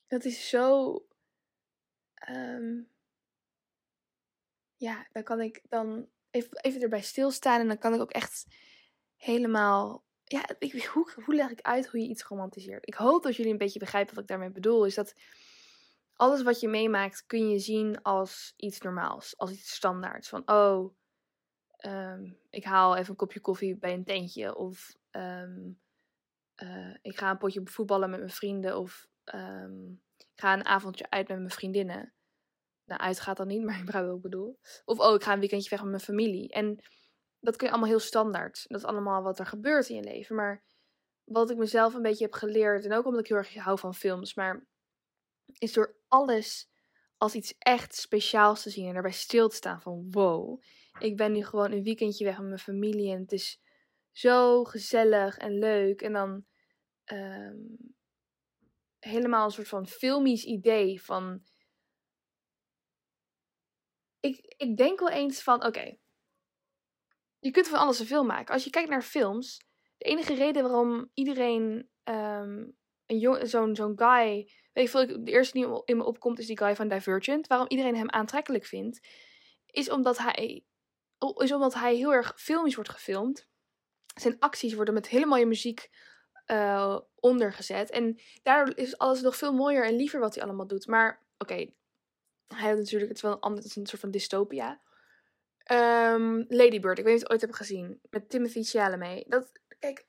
Dat 0.07 0.25
is 0.25 0.49
zo. 0.49 0.93
Um, 2.29 2.91
ja, 4.75 5.07
dan 5.11 5.23
kan 5.23 5.41
ik 5.41 5.61
dan 5.69 6.09
even, 6.29 6.61
even 6.61 6.81
erbij 6.81 7.01
stilstaan. 7.01 7.59
En 7.59 7.67
dan 7.67 7.77
kan 7.77 7.93
ik 7.93 8.01
ook 8.01 8.11
echt 8.11 8.45
helemaal 9.15 10.03
ja, 10.33 10.49
ik, 10.59 10.83
hoe, 10.83 11.11
hoe 11.25 11.35
leg 11.35 11.49
ik 11.49 11.61
uit 11.61 11.87
hoe 11.87 11.99
je 11.99 12.07
iets 12.07 12.23
romantiseert? 12.23 12.87
Ik 12.87 12.93
hoop 12.93 13.23
dat 13.23 13.35
jullie 13.35 13.51
een 13.51 13.57
beetje 13.57 13.79
begrijpen 13.79 14.13
wat 14.13 14.23
ik 14.23 14.29
daarmee 14.29 14.51
bedoel. 14.51 14.85
Is 14.85 14.95
dat 14.95 15.13
alles 16.13 16.41
wat 16.41 16.59
je 16.59 16.67
meemaakt 16.67 17.25
kun 17.25 17.49
je 17.49 17.59
zien 17.59 18.01
als 18.01 18.53
iets 18.55 18.81
normaals. 18.81 19.37
Als 19.37 19.51
iets 19.51 19.73
standaards. 19.73 20.29
Van, 20.29 20.41
oh, 20.45 20.95
ehm, 21.77 22.31
ik 22.49 22.63
haal 22.63 22.95
even 22.95 23.09
een 23.09 23.15
kopje 23.15 23.39
koffie 23.39 23.77
bij 23.77 23.93
een 23.93 24.03
tentje. 24.03 24.55
Of 24.55 24.95
ehm, 25.09 25.71
eh, 26.55 26.95
ik 27.01 27.17
ga 27.17 27.29
een 27.29 27.37
potje 27.37 27.61
voetballen 27.63 28.09
met 28.09 28.19
mijn 28.19 28.31
vrienden. 28.31 28.77
Of 28.77 29.07
ehm, 29.23 29.91
ik 30.17 30.39
ga 30.39 30.53
een 30.53 30.65
avondje 30.65 31.09
uit 31.09 31.27
met 31.27 31.37
mijn 31.37 31.49
vriendinnen. 31.49 32.13
Nou, 32.85 33.01
uit 33.01 33.19
gaat 33.19 33.37
dan 33.37 33.47
niet, 33.47 33.63
maar 33.65 33.79
ik 33.79 33.89
ik 33.89 34.21
bedoel. 34.21 34.59
Of 34.85 34.99
oh, 34.99 35.13
ik 35.13 35.23
ga 35.23 35.33
een 35.33 35.39
weekendje 35.39 35.69
weg 35.69 35.81
met 35.81 35.89
mijn 35.89 36.01
familie. 36.01 36.49
En 36.49 36.83
dat 37.43 37.55
kun 37.55 37.67
je 37.67 37.73
allemaal 37.73 37.91
heel 37.91 37.99
standaard. 37.99 38.65
Dat 38.67 38.79
is 38.79 38.85
allemaal 38.85 39.23
wat 39.23 39.39
er 39.39 39.45
gebeurt 39.45 39.89
in 39.89 39.95
je 39.95 40.03
leven. 40.03 40.35
Maar 40.35 40.63
wat 41.23 41.49
ik 41.49 41.57
mezelf 41.57 41.93
een 41.93 42.01
beetje 42.01 42.23
heb 42.23 42.33
geleerd, 42.33 42.85
en 42.85 42.93
ook 42.93 43.05
omdat 43.05 43.21
ik 43.21 43.27
heel 43.27 43.37
erg 43.37 43.53
hou 43.53 43.79
van 43.79 43.95
films, 43.95 44.33
maar 44.33 44.67
is 45.57 45.73
door 45.73 45.95
alles 46.07 46.69
als 47.17 47.33
iets 47.33 47.55
echt 47.57 47.95
speciaals 47.95 48.61
te 48.61 48.69
zien 48.69 48.87
en 48.87 48.95
erbij 48.95 49.11
stil 49.11 49.49
te 49.49 49.55
staan 49.55 49.81
van 49.81 50.07
wow, 50.11 50.61
ik 50.99 51.17
ben 51.17 51.31
nu 51.31 51.43
gewoon 51.45 51.71
een 51.71 51.83
weekendje 51.83 52.25
weg 52.25 52.37
met 52.37 52.47
mijn 52.47 52.59
familie 52.59 53.11
en 53.11 53.21
het 53.21 53.31
is 53.31 53.61
zo 54.11 54.63
gezellig 54.63 55.37
en 55.37 55.59
leuk. 55.59 56.01
En 56.01 56.13
dan 56.13 56.45
ehm, 57.03 57.57
helemaal 58.99 59.45
een 59.45 59.51
soort 59.51 59.67
van 59.67 59.87
filmisch 59.87 60.43
idee 60.43 61.01
van. 61.01 61.43
Ik, 64.19 64.53
ik 64.57 64.77
denk 64.77 64.99
wel 64.99 65.09
eens 65.09 65.43
van, 65.43 65.65
oké, 65.65 65.97
je 67.43 67.51
kunt 67.51 67.67
van 67.67 67.79
alles 67.79 67.99
een 67.99 68.05
film 68.05 68.25
maken. 68.25 68.53
Als 68.53 68.63
je 68.63 68.69
kijkt 68.69 68.89
naar 68.89 69.01
films, 69.01 69.61
de 69.97 70.05
enige 70.05 70.33
reden 70.33 70.63
waarom 70.63 71.09
iedereen 71.13 71.89
um, 72.03 72.75
zo'n 73.41 73.75
zo'n 73.75 73.93
guy, 73.95 74.51
weet 74.73 74.85
je 74.85 74.89
veel, 74.89 75.23
de 75.23 75.31
eerste 75.31 75.57
die 75.57 75.81
in 75.85 75.97
me 75.97 76.03
opkomt 76.03 76.39
is 76.39 76.47
die 76.47 76.57
guy 76.57 76.75
van 76.75 76.87
Divergent. 76.87 77.47
Waarom 77.47 77.67
iedereen 77.69 77.95
hem 77.95 78.09
aantrekkelijk 78.09 78.65
vindt, 78.65 79.07
is 79.65 79.89
omdat 79.89 80.17
hij, 80.17 80.65
is 81.37 81.53
omdat 81.53 81.73
hij 81.73 81.95
heel 81.95 82.13
erg 82.13 82.33
filmisch 82.35 82.75
wordt 82.75 82.89
gefilmd. 82.89 83.47
Zijn 84.15 84.39
acties 84.39 84.73
worden 84.73 84.93
met 84.93 85.07
hele 85.07 85.25
mooie 85.25 85.45
muziek 85.45 85.89
uh, 86.47 86.99
ondergezet. 87.15 87.89
En 87.89 88.19
daardoor 88.43 88.77
is 88.77 88.97
alles 88.97 89.21
nog 89.21 89.35
veel 89.35 89.53
mooier 89.53 89.85
en 89.85 89.95
liever 89.95 90.19
wat 90.19 90.35
hij 90.35 90.43
allemaal 90.43 90.67
doet. 90.67 90.87
Maar 90.87 91.25
oké, 91.37 91.55
hij 92.47 92.67
heeft 92.67 92.77
natuurlijk, 92.77 93.11
het 93.11 93.21
wel 93.21 93.31
een 93.31 93.39
ander, 93.39 93.59
het 93.59 93.67
is 93.67 93.75
een 93.75 93.85
soort 93.85 94.01
van 94.01 94.11
dystopia. 94.11 94.81
Um, 95.71 96.45
Lady 96.47 96.79
Bird, 96.79 96.97
ik 96.97 97.03
weet 97.03 97.13
niet 97.13 97.13
of 97.13 97.13
je 97.13 97.13
het 97.13 97.29
ooit 97.29 97.41
hebt 97.41 97.55
gezien. 97.55 97.99
Met 98.09 98.29
Timothy 98.29 98.63
Chalamet. 98.63 99.25
Dat, 99.27 99.51
kijk, 99.79 100.05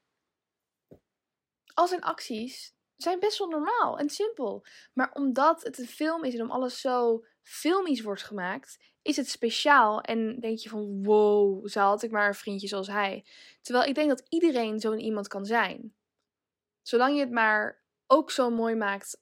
al 1.75 1.89
zijn 1.89 2.03
acties 2.03 2.75
zijn 2.97 3.19
best 3.19 3.39
wel 3.39 3.49
normaal 3.49 3.99
en 3.99 4.09
simpel. 4.09 4.65
Maar 4.93 5.13
omdat 5.13 5.63
het 5.63 5.79
een 5.79 5.87
film 5.87 6.25
is 6.25 6.35
en 6.35 6.43
om 6.43 6.51
alles 6.51 6.81
zo 6.81 7.25
filmisch 7.43 8.03
wordt 8.03 8.23
gemaakt, 8.23 8.79
is 9.03 9.17
het 9.17 9.29
speciaal. 9.29 10.01
En 10.01 10.41
denk 10.41 10.59
je 10.59 10.69
van, 10.69 11.05
wow, 11.05 11.69
zou 11.69 11.89
had 11.89 12.03
ik 12.03 12.11
maar 12.11 12.27
een 12.27 12.35
vriendje 12.35 12.69
zoals 12.69 12.87
hij. 12.87 13.27
Terwijl 13.61 13.89
ik 13.89 13.95
denk 13.95 14.09
dat 14.09 14.27
iedereen 14.29 14.81
zo'n 14.81 14.99
iemand 14.99 15.29
kan 15.29 15.45
zijn. 15.45 15.95
Zolang 16.83 17.15
je 17.15 17.21
het 17.21 17.31
maar 17.31 17.83
ook 18.07 18.31
zo 18.31 18.51
mooi 18.51 18.75
maakt 18.75 19.21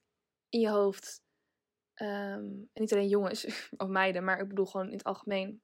in 0.49 0.61
je 0.61 0.69
hoofd. 0.69 1.23
Ehm, 1.95 2.45
en 2.73 2.81
niet 2.81 2.93
alleen 2.93 3.09
jongens 3.09 3.45
of 3.77 3.89
meiden, 3.89 4.25
maar 4.25 4.41
ik 4.41 4.49
bedoel 4.49 4.67
gewoon 4.67 4.87
in 4.87 4.97
het 4.97 5.05
algemeen. 5.05 5.63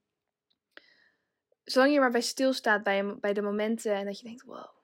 Zolang 1.70 1.92
je 1.92 2.00
maar 2.00 2.10
bij 2.10 2.20
stilstaat 2.20 2.82
bij, 2.82 3.18
bij 3.18 3.32
de 3.32 3.42
momenten 3.42 3.94
en 3.94 4.04
dat 4.04 4.18
je 4.18 4.24
denkt, 4.24 4.42
wow, 4.42 4.76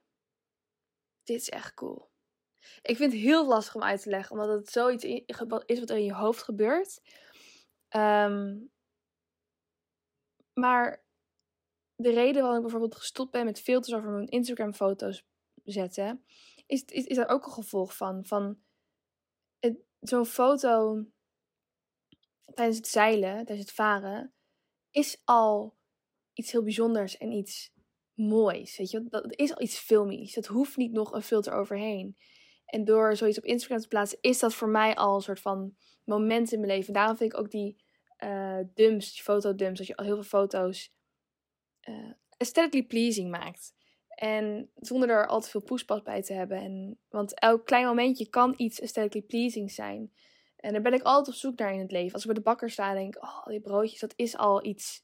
dit 1.22 1.40
is 1.40 1.48
echt 1.48 1.74
cool. 1.74 2.12
Ik 2.82 2.96
vind 2.96 3.12
het 3.12 3.20
heel 3.20 3.46
lastig 3.46 3.74
om 3.74 3.82
uit 3.82 4.02
te 4.02 4.10
leggen, 4.10 4.40
omdat 4.40 4.58
het 4.58 4.70
zoiets 4.70 5.04
is 5.04 5.78
wat 5.78 5.90
er 5.90 5.96
in 5.96 6.04
je 6.04 6.14
hoofd 6.14 6.42
gebeurt. 6.42 7.00
Ehm, 7.88 8.58
maar 10.52 11.04
de 11.94 12.10
reden 12.10 12.40
waarom 12.40 12.56
ik 12.56 12.62
bijvoorbeeld 12.62 12.94
gestopt 12.94 13.30
ben 13.30 13.44
met 13.44 13.60
filters 13.60 13.94
over 13.94 14.10
mijn 14.10 14.28
Instagram-foto's 14.28 15.26
zetten, 15.64 16.24
is, 16.66 16.84
is, 16.84 17.04
is 17.04 17.16
daar 17.16 17.28
ook 17.28 17.46
een 17.46 17.52
gevolg 17.52 17.96
van. 17.96 18.26
Van 18.26 18.62
zo'n 20.00 20.26
foto 20.26 21.04
tijdens 22.54 22.76
het 22.76 22.88
zeilen, 22.88 23.34
tijdens 23.34 23.58
het 23.58 23.72
varen, 23.72 24.34
is 24.90 25.20
al 25.24 25.76
iets 26.34 26.52
heel 26.52 26.62
bijzonders 26.62 27.16
en 27.16 27.32
iets 27.32 27.72
moois. 28.14 28.76
Weet 28.76 28.90
je, 28.90 29.06
dat 29.08 29.36
is 29.36 29.54
al 29.54 29.62
iets 29.62 29.78
filmisch. 29.78 30.34
Dat 30.34 30.46
hoeft 30.46 30.76
niet 30.76 30.92
nog 30.92 31.12
een 31.12 31.22
filter 31.22 31.52
overheen. 31.52 32.16
En 32.64 32.84
door 32.84 33.16
zoiets 33.16 33.38
op 33.38 33.44
Instagram 33.44 33.78
te 33.78 33.88
plaatsen, 33.88 34.18
is 34.20 34.38
dat 34.38 34.54
voor 34.54 34.68
mij 34.68 34.94
al 34.94 35.14
een 35.14 35.20
soort 35.20 35.40
van 35.40 35.76
moment 36.04 36.52
in 36.52 36.60
mijn 36.60 36.72
leven. 36.72 36.92
Daarom 36.92 37.16
vind 37.16 37.32
ik 37.32 37.38
ook 37.38 37.50
die 37.50 37.82
uh, 38.24 38.58
dumps, 38.74 39.12
die 39.12 39.22
fotodumps, 39.22 39.78
dat 39.78 39.86
je 39.86 39.96
al 39.96 40.04
heel 40.04 40.14
veel 40.14 40.40
foto's 40.40 40.94
uh, 41.88 42.12
aesthetically 42.36 42.86
pleasing 42.86 43.30
maakt. 43.30 43.74
En 44.08 44.70
zonder 44.74 45.08
er 45.08 45.26
al 45.26 45.40
te 45.40 45.50
veel 45.50 45.62
poespas 45.62 46.02
bij 46.02 46.22
te 46.22 46.32
hebben. 46.32 46.58
En, 46.58 46.98
want 47.08 47.38
elk 47.38 47.66
klein 47.66 47.86
momentje 47.86 48.28
kan 48.28 48.54
iets 48.56 48.80
aesthetically 48.80 49.26
pleasing 49.26 49.70
zijn. 49.70 50.12
En 50.56 50.72
daar 50.72 50.82
ben 50.82 50.92
ik 50.92 51.02
altijd 51.02 51.28
op 51.28 51.40
zoek 51.42 51.58
naar 51.58 51.72
in 51.72 51.80
het 51.80 51.92
leven. 51.92 52.12
Als 52.12 52.20
ik 52.20 52.26
bij 52.26 52.36
de 52.36 52.48
bakker 52.48 52.70
sta 52.70 52.88
en 52.88 52.96
denk, 52.96 53.22
oh, 53.22 53.46
die 53.46 53.60
broodjes, 53.60 54.00
dat 54.00 54.12
is 54.16 54.36
al 54.36 54.64
iets 54.64 55.03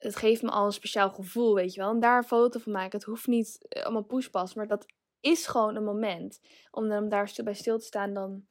het 0.00 0.16
geeft 0.16 0.42
me 0.42 0.50
al 0.50 0.66
een 0.66 0.72
speciaal 0.72 1.10
gevoel, 1.10 1.54
weet 1.54 1.74
je 1.74 1.80
wel. 1.80 1.90
En 1.90 2.00
daar 2.00 2.16
een 2.16 2.24
foto 2.24 2.58
van 2.58 2.72
maken. 2.72 2.98
Het 2.98 3.06
hoeft 3.06 3.26
niet 3.26 3.66
eh, 3.68 3.82
allemaal 3.82 4.04
pushpas, 4.04 4.54
maar 4.54 4.66
dat 4.66 4.86
is 5.20 5.46
gewoon 5.46 5.76
een 5.76 5.84
moment. 5.84 6.40
Om 6.70 6.88
dan 6.88 7.08
daar 7.08 7.32
bij 7.44 7.54
stil 7.54 7.78
te 7.78 7.84
staan, 7.84 8.14
dan... 8.14 8.48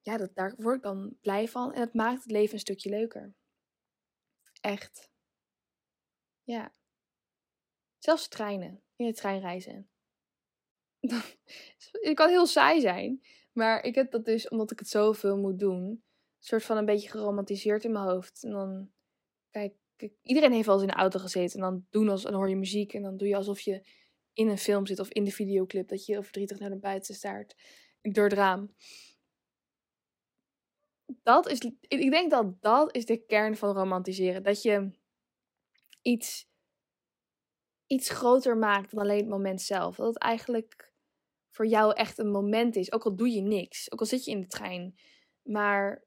Ja, 0.00 0.16
dat, 0.16 0.34
daar 0.34 0.54
word 0.56 0.76
ik 0.76 0.82
dan 0.82 1.16
blij 1.20 1.48
van. 1.48 1.72
En 1.72 1.80
het 1.80 1.94
maakt 1.94 2.22
het 2.22 2.32
leven 2.32 2.54
een 2.54 2.60
stukje 2.60 2.90
leuker. 2.90 3.34
Echt. 4.60 5.10
Ja. 6.42 6.72
Zelfs 7.98 8.28
treinen. 8.28 8.82
In 8.96 9.06
de 9.06 9.14
trein 9.14 9.40
reizen. 9.40 9.90
het 12.06 12.14
kan 12.14 12.28
heel 12.28 12.46
saai 12.46 12.80
zijn. 12.80 13.22
Maar 13.52 13.84
ik 13.84 13.94
heb 13.94 14.10
dat 14.10 14.24
dus, 14.24 14.48
omdat 14.48 14.70
ik 14.70 14.78
het 14.78 14.88
zoveel 14.88 15.36
moet 15.36 15.58
doen... 15.58 16.04
Soort 16.38 16.64
van 16.64 16.76
een 16.76 16.84
beetje 16.84 17.10
geromantiseerd 17.10 17.84
in 17.84 17.92
mijn 17.92 18.04
hoofd. 18.04 18.42
En 18.42 18.50
dan... 18.50 18.92
Kijk, 19.50 19.74
iedereen 20.22 20.52
heeft 20.52 20.66
wel 20.66 20.74
eens 20.74 20.84
in 20.84 20.90
de 20.90 21.00
auto 21.00 21.18
gezeten 21.18 21.54
en 21.54 21.70
dan 21.70 21.86
doen 21.90 22.08
als, 22.08 22.22
dan 22.22 22.34
hoor 22.34 22.48
je 22.48 22.56
muziek 22.56 22.94
en 22.94 23.02
dan 23.02 23.16
doe 23.16 23.28
je 23.28 23.36
alsof 23.36 23.60
je 23.60 23.86
in 24.32 24.48
een 24.48 24.58
film 24.58 24.86
zit 24.86 24.98
of 24.98 25.08
in 25.08 25.24
de 25.24 25.30
videoclip 25.30 25.88
dat 25.88 26.06
je 26.06 26.12
heel 26.12 26.22
verdrietig 26.22 26.58
naar 26.58 26.70
de 26.70 26.78
buiten 26.78 27.14
staart 27.14 27.54
door 28.02 28.24
het 28.24 28.32
raam. 28.32 28.74
Dat 31.22 31.48
is, 31.48 31.58
ik 31.80 32.10
denk 32.10 32.30
dat 32.30 32.62
dat 32.62 32.94
is 32.94 33.06
de 33.06 33.24
kern 33.24 33.56
van 33.56 33.74
romantiseren. 33.74 34.42
Dat 34.42 34.62
je 34.62 34.90
iets, 36.02 36.48
iets 37.86 38.10
groter 38.10 38.56
maakt 38.56 38.90
dan 38.90 39.00
alleen 39.00 39.18
het 39.18 39.28
moment 39.28 39.62
zelf. 39.62 39.96
Dat 39.96 40.06
het 40.06 40.18
eigenlijk 40.18 40.92
voor 41.50 41.66
jou 41.66 41.94
echt 41.94 42.18
een 42.18 42.30
moment 42.30 42.76
is. 42.76 42.92
Ook 42.92 43.04
al 43.04 43.16
doe 43.16 43.30
je 43.30 43.40
niks. 43.40 43.92
Ook 43.92 44.00
al 44.00 44.06
zit 44.06 44.24
je 44.24 44.30
in 44.30 44.40
de 44.40 44.46
trein. 44.46 44.98
Maar 45.42 46.04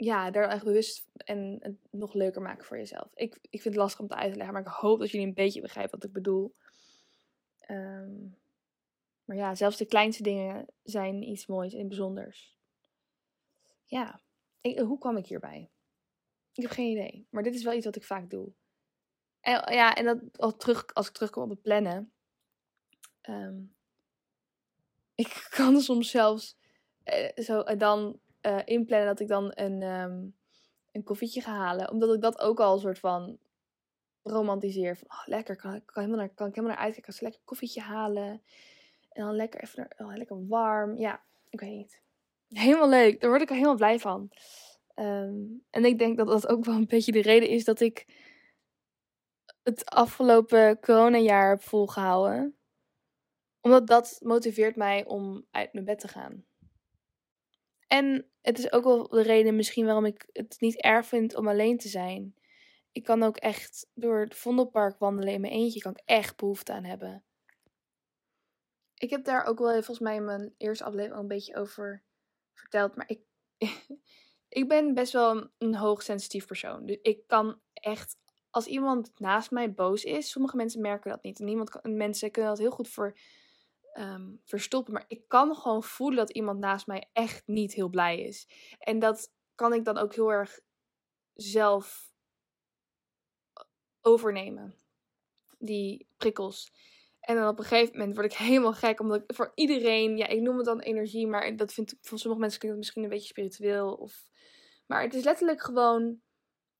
ja, 0.00 0.30
daar 0.30 0.48
echt 0.48 0.64
bewust 0.64 1.08
en 1.14 1.56
het 1.60 1.76
nog 1.90 2.14
leuker 2.14 2.42
maken 2.42 2.64
voor 2.64 2.76
jezelf. 2.76 3.08
Ik, 3.14 3.38
ik 3.42 3.62
vind 3.62 3.64
het 3.64 3.82
lastig 3.82 4.00
om 4.00 4.08
te 4.08 4.14
uit 4.14 4.30
te 4.30 4.36
leggen, 4.36 4.54
maar 4.54 4.62
ik 4.66 4.72
hoop 4.72 4.98
dat 4.98 5.10
jullie 5.10 5.26
een 5.26 5.34
beetje 5.34 5.60
begrijpen 5.60 5.98
wat 5.98 6.08
ik 6.08 6.12
bedoel. 6.12 6.54
Ehm, 7.58 8.28
maar 9.24 9.36
ja, 9.36 9.54
zelfs 9.54 9.76
de 9.76 9.86
kleinste 9.86 10.22
dingen 10.22 10.66
zijn 10.82 11.22
iets 11.22 11.46
moois 11.46 11.74
en 11.74 11.88
bijzonders. 11.88 12.58
Ja, 13.84 14.20
hoe 14.60 14.98
kwam 14.98 15.16
ik 15.16 15.26
hierbij? 15.26 15.70
Ik 16.52 16.62
heb 16.62 16.70
geen 16.70 16.90
idee, 16.90 17.26
maar 17.30 17.42
dit 17.42 17.54
is 17.54 17.64
wel 17.64 17.74
iets 17.74 17.84
wat 17.84 17.96
ik 17.96 18.04
vaak 18.04 18.30
doe. 18.30 18.52
En, 19.40 19.72
ja, 19.72 19.94
en 19.94 20.04
dat, 20.04 20.18
als, 20.38 20.54
terug, 20.56 20.94
als 20.94 21.08
ik 21.08 21.12
terugkom 21.12 21.42
op 21.42 21.50
het 21.50 21.62
plannen. 21.62 22.12
Ehm, 23.20 23.58
ik 25.14 25.46
kan 25.56 25.80
soms 25.80 26.10
zelfs 26.10 26.56
uh, 27.04 27.44
zo, 27.44 27.62
dan 27.76 28.20
uh, 28.42 28.58
inplannen 28.64 29.08
dat 29.08 29.20
ik 29.20 29.28
dan 29.28 29.52
een, 29.54 29.82
um, 29.82 30.36
een 30.92 31.02
koffietje 31.04 31.40
ga 31.40 31.52
halen. 31.52 31.90
Omdat 31.90 32.14
ik 32.14 32.20
dat 32.20 32.40
ook 32.40 32.60
al 32.60 32.74
een 32.74 32.80
soort 32.80 32.98
van 32.98 33.38
romantiseer. 34.22 34.96
Van, 34.96 35.06
oh, 35.08 35.22
lekker, 35.26 35.56
kan, 35.56 35.84
kan, 35.84 36.02
helemaal 36.02 36.26
naar, 36.26 36.34
kan 36.34 36.48
ik 36.48 36.54
helemaal 36.54 36.76
naar 36.76 36.84
uitkijken 36.84 37.12
als 37.12 37.20
een 37.20 37.26
lekker 37.26 37.44
koffietje 37.44 37.80
halen. 37.80 38.42
En 39.10 39.24
dan 39.24 39.34
lekker 39.34 39.62
even, 39.62 39.78
naar, 39.78 40.08
oh, 40.08 40.16
lekker 40.16 40.46
warm. 40.46 40.98
Ja, 40.98 41.22
ik 41.48 41.60
weet 41.60 41.76
niet. 41.76 42.02
Helemaal 42.48 42.88
leuk. 42.88 43.20
Daar 43.20 43.30
word 43.30 43.42
ik 43.42 43.48
er 43.48 43.54
helemaal 43.54 43.76
blij 43.76 43.98
van. 43.98 44.30
Um, 44.94 45.64
en 45.70 45.84
ik 45.84 45.98
denk 45.98 46.16
dat 46.16 46.26
dat 46.26 46.48
ook 46.48 46.64
wel 46.64 46.74
een 46.74 46.86
beetje 46.86 47.12
de 47.12 47.22
reden 47.22 47.48
is 47.48 47.64
dat 47.64 47.80
ik 47.80 48.06
het 49.62 49.90
afgelopen 49.90 50.80
coronajaar 50.80 51.48
heb 51.48 51.62
volgehouden. 51.62 52.56
Omdat 53.60 53.86
dat 53.86 54.18
motiveert 54.22 54.76
mij 54.76 55.04
om 55.04 55.46
uit 55.50 55.72
mijn 55.72 55.84
bed 55.84 55.98
te 55.98 56.08
gaan. 56.08 56.44
En 57.86 58.29
het 58.40 58.58
is 58.58 58.72
ook 58.72 58.84
wel 58.84 59.08
de 59.08 59.22
reden 59.22 59.56
misschien 59.56 59.84
waarom 59.84 60.04
ik 60.04 60.28
het 60.32 60.56
niet 60.60 60.82
erg 60.82 61.06
vind 61.06 61.34
om 61.34 61.48
alleen 61.48 61.78
te 61.78 61.88
zijn. 61.88 62.34
Ik 62.92 63.04
kan 63.04 63.22
ook 63.22 63.36
echt 63.36 63.86
door 63.94 64.20
het 64.20 64.34
Vondelpark 64.34 64.98
wandelen 64.98 65.32
in 65.32 65.40
mijn 65.40 65.52
eentje, 65.52 65.80
kan 65.80 65.92
ik 65.92 66.02
echt 66.04 66.36
behoefte 66.36 66.72
aan 66.72 66.84
hebben. 66.84 67.24
Ik 68.94 69.10
heb 69.10 69.24
daar 69.24 69.44
ook 69.44 69.58
wel 69.58 69.72
volgens 69.72 69.98
mij 69.98 70.16
in 70.16 70.24
mijn 70.24 70.54
eerste 70.56 70.84
aflevering 70.84 71.14
al 71.14 71.22
een 71.22 71.28
beetje 71.28 71.56
over 71.56 72.02
verteld, 72.54 72.96
maar 72.96 73.08
ik, 73.08 73.20
ik 74.60 74.68
ben 74.68 74.94
best 74.94 75.12
wel 75.12 75.50
een 75.58 75.74
hoogsensitief 75.74 76.46
persoon. 76.46 76.86
Dus 76.86 76.98
ik 77.02 77.26
kan 77.26 77.60
echt 77.72 78.16
als 78.50 78.66
iemand 78.66 79.12
naast 79.18 79.50
mij 79.50 79.74
boos 79.74 80.04
is, 80.04 80.30
sommige 80.30 80.56
mensen 80.56 80.80
merken 80.80 81.10
dat 81.10 81.22
niet. 81.22 81.38
En 81.38 81.44
niemand 81.44 81.78
mensen 81.82 82.30
kunnen 82.30 82.50
dat 82.50 82.60
heel 82.60 82.70
goed 82.70 82.88
voor, 82.88 83.16
ehm, 83.92 84.34
verstoppen. 84.44 84.92
Maar 84.92 85.04
ik 85.08 85.28
kan 85.28 85.56
gewoon 85.56 85.82
voelen 85.82 86.18
dat 86.18 86.30
iemand 86.30 86.58
naast 86.58 86.86
mij 86.86 87.08
echt 87.12 87.46
niet 87.46 87.74
heel 87.74 87.88
blij 87.88 88.20
is. 88.20 88.48
En 88.78 88.98
dat 88.98 89.32
kan 89.54 89.72
ik 89.72 89.84
dan 89.84 89.98
ook 89.98 90.14
heel 90.14 90.32
erg 90.32 90.60
zelf 91.34 92.12
overnemen. 94.00 94.74
Die 95.58 96.06
prikkels. 96.16 96.72
En 97.20 97.36
dan 97.36 97.48
op 97.48 97.58
een 97.58 97.64
gegeven 97.64 97.98
moment 97.98 98.16
word 98.16 98.32
ik 98.32 98.38
helemaal 98.38 98.72
gek. 98.72 99.00
Omdat 99.00 99.22
ik 99.22 99.34
voor 99.34 99.52
iedereen, 99.54 100.16
ja, 100.16 100.26
ik 100.26 100.40
noem 100.40 100.56
het 100.56 100.66
dan 100.66 100.80
energie. 100.80 101.26
Maar 101.26 101.56
dat 101.56 101.72
vind 101.72 101.92
ik 101.92 101.98
voor 102.00 102.18
sommige 102.18 102.40
mensen 102.40 102.60
klinkt 102.60 102.76
het 102.76 102.86
misschien 102.86 103.04
een 103.04 103.16
beetje 103.16 103.32
spiritueel. 103.34 103.94
Of, 103.94 104.28
maar 104.86 105.02
het 105.02 105.14
is 105.14 105.24
letterlijk 105.24 105.62
gewoon, 105.62 106.20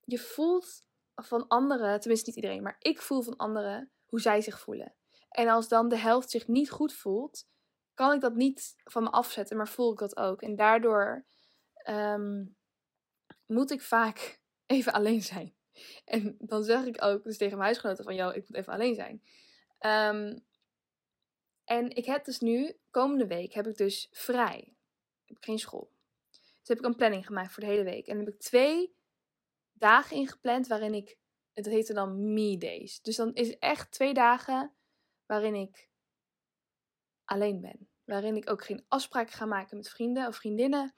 je 0.05 0.19
voelt 0.19 0.89
van 1.15 1.49
anderen, 1.49 2.01
tenminste 2.01 2.29
niet 2.29 2.37
iedereen, 2.37 2.63
maar 2.63 2.77
ik 2.79 3.01
voel 3.01 3.23
van 3.23 3.37
anderen 3.37 3.91
hoe 4.07 4.21
zij 4.21 4.41
zich 4.41 4.61
voelen. 4.61 4.95
En 5.31 5.49
als 5.49 5.69
dan 5.69 5.89
de 5.89 5.97
helft 5.97 6.31
zich 6.31 6.49
niet 6.49 6.71
goed 6.71 6.93
voelt, 6.93 7.49
kan 7.95 8.13
ik 8.13 8.21
dat 8.21 8.35
niet 8.35 8.75
van 8.85 9.03
me 9.03 9.11
afzetten, 9.11 9.57
maar 9.57 9.69
voel 9.69 9.93
ik 9.93 9.99
dat 9.99 10.17
ook. 10.17 10.43
En 10.43 10.57
daardoor 10.57 11.27
ehm, 11.75 12.45
moet 13.47 13.71
ik 13.71 13.83
vaak 13.83 14.41
even 14.67 14.93
alleen 14.93 15.23
zijn. 15.23 15.55
En 16.05 16.37
dan 16.39 16.65
zeg 16.65 16.85
ik 16.85 17.05
ook 17.05 17.25
dus 17.25 17.37
tegen 17.37 17.53
mijn 17.53 17.67
huisgenoten 17.67 18.05
van, 18.05 18.15
jou, 18.15 18.35
ik 18.35 18.49
moet 18.49 18.57
even 18.57 18.73
alleen 18.73 18.95
zijn. 18.95 19.23
Ehm, 19.79 20.39
en 21.65 21.91
ik 21.91 22.05
heb 22.05 22.25
dus 22.25 22.41
nu, 22.41 22.79
komende 22.91 23.27
week, 23.27 23.53
heb 23.53 23.67
ik 23.67 23.77
dus 23.77 24.09
vrij. 24.13 24.77
Ik 25.25 25.35
heb 25.35 25.43
geen 25.43 25.59
school. 25.59 25.93
Dus 26.31 26.69
heb 26.69 26.79
ik 26.79 26.85
een 26.85 26.97
planning 26.97 27.27
gemaakt 27.27 27.53
voor 27.53 27.63
de 27.63 27.69
hele 27.69 27.85
week. 27.85 28.07
En 28.07 28.17
dan 28.17 28.25
heb 28.25 28.35
ik 28.35 28.41
twee 28.41 28.95
dagen 29.73 30.17
ingepland 30.17 30.67
waarin 30.67 30.95
ik, 30.95 31.19
het 31.53 31.67
heette 31.67 31.93
dan 31.93 32.33
me 32.33 32.59
days. 32.59 33.01
Dus 33.01 33.17
dan 33.17 33.35
is 33.35 33.49
het 33.49 33.59
echt 33.59 33.91
twee 33.91 34.15
dagen 34.15 34.75
waarin 35.31 35.55
ik 35.55 35.89
alleen 37.25 37.61
ben. 37.61 37.89
Waarin 38.05 38.37
ik 38.37 38.51
ook 38.51 38.65
geen 38.65 38.85
afspraken 38.89 39.33
ga 39.33 39.45
maken 39.45 39.77
met 39.77 39.89
vrienden 39.89 40.27
of 40.27 40.37
vriendinnen. 40.37 40.95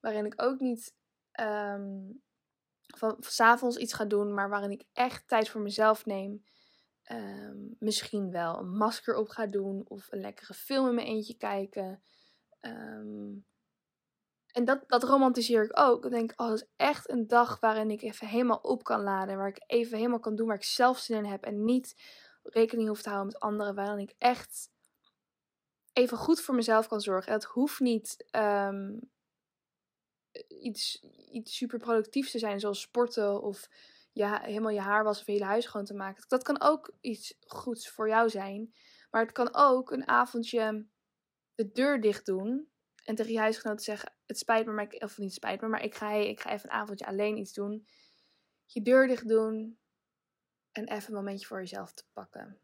Waarin 0.00 0.26
ik 0.26 0.42
ook 0.42 0.60
niet 0.60 0.94
um, 1.40 2.22
van, 2.86 3.16
s'avonds 3.20 3.76
iets 3.76 3.92
ga 3.92 4.04
doen, 4.04 4.34
maar 4.34 4.48
waarin 4.48 4.70
ik 4.70 4.84
echt 4.92 5.28
tijd 5.28 5.48
voor 5.48 5.60
mezelf 5.60 6.06
neem. 6.06 6.44
Ehm, 7.02 7.56
misschien 7.78 8.30
wel 8.30 8.58
een 8.58 8.76
masker 8.76 9.14
op 9.14 9.28
ga 9.28 9.46
doen 9.46 9.84
of 9.88 10.06
een 10.12 10.20
lekkere 10.20 10.54
film 10.54 10.88
in 10.88 10.94
mijn 10.94 11.06
eentje 11.06 11.36
kijken. 11.36 12.02
Um, 12.60 13.46
en 14.52 14.64
dat, 14.64 14.84
dat 14.86 15.02
romantiseer 15.02 15.64
ik 15.64 15.78
ook. 15.78 16.04
Ik 16.04 16.10
denk, 16.10 16.32
oh, 16.36 16.48
dat 16.48 16.60
is 16.60 16.68
echt 16.76 17.10
een 17.10 17.26
dag 17.26 17.60
waarin 17.60 17.90
ik 17.90 18.02
even 18.02 18.26
helemaal 18.26 18.60
op 18.62 18.84
kan 18.84 19.02
laden. 19.02 19.36
Waar 19.36 19.48
ik 19.48 19.62
even 19.66 19.96
helemaal 19.96 20.20
kan 20.20 20.36
doen 20.36 20.46
waar 20.46 20.56
ik 20.56 20.64
zelf 20.64 20.98
zin 20.98 21.16
in 21.16 21.30
heb. 21.30 21.44
En 21.44 21.64
niet 21.64 21.94
rekening 22.50 22.88
hoef 22.88 23.02
te 23.02 23.08
houden 23.08 23.32
met 23.32 23.42
anderen. 23.42 23.74
Waarin 23.74 23.98
ik 23.98 24.14
echt 24.18 24.70
even 25.92 26.18
goed 26.18 26.40
voor 26.40 26.54
mezelf 26.54 26.88
kan 26.88 27.00
zorgen. 27.00 27.32
En 27.32 27.38
dat 27.38 27.48
hoeft 27.48 27.80
niet 27.80 28.26
um, 28.30 29.10
iets, 30.48 31.02
iets 31.30 31.56
super 31.56 31.78
productiefs 31.78 32.30
te 32.30 32.38
zijn. 32.38 32.60
Zoals 32.60 32.80
sporten 32.80 33.42
of 33.42 33.68
ja, 34.12 34.40
helemaal 34.40 34.70
je 34.70 34.80
haar 34.80 35.04
was 35.04 35.20
of 35.20 35.26
je 35.26 35.32
hele 35.32 35.44
huis 35.44 35.64
schoon 35.64 35.84
te 35.84 35.94
maken. 35.94 36.24
Dat 36.28 36.42
kan 36.42 36.60
ook 36.60 36.92
iets 37.00 37.34
goeds 37.40 37.90
voor 37.90 38.08
jou 38.08 38.28
zijn. 38.28 38.74
Maar 39.10 39.22
het 39.22 39.32
kan 39.32 39.54
ook 39.54 39.90
een 39.90 40.08
avondje 40.08 40.86
de 41.54 41.72
deur 41.72 42.00
dicht 42.00 42.26
doen 42.26 42.68
en 43.04 43.14
tegen 43.14 43.32
je 43.32 43.38
huisgenoot 43.38 43.82
zeggen: 43.82 44.12
Het 44.26 44.38
spijt 44.38 44.66
me, 44.66 44.72
maar 44.72 44.92
ik, 44.92 45.02
of 45.02 45.18
niet 45.18 45.32
spijt 45.32 45.60
me, 45.60 45.68
maar 45.68 45.82
ik 45.82 45.94
ga, 45.94 46.10
ik 46.10 46.40
ga 46.40 46.50
even 46.52 46.70
een 46.70 46.76
avondje 46.76 47.06
alleen 47.06 47.36
iets 47.36 47.52
doen. 47.52 47.86
Je 48.66 48.82
deur 48.82 49.06
dicht 49.06 49.28
doen 49.28 49.78
en 50.76 50.88
even 50.88 51.08
een 51.08 51.14
momentje 51.14 51.46
voor 51.46 51.58
jezelf 51.58 51.92
te 51.92 52.04
pakken. 52.12 52.58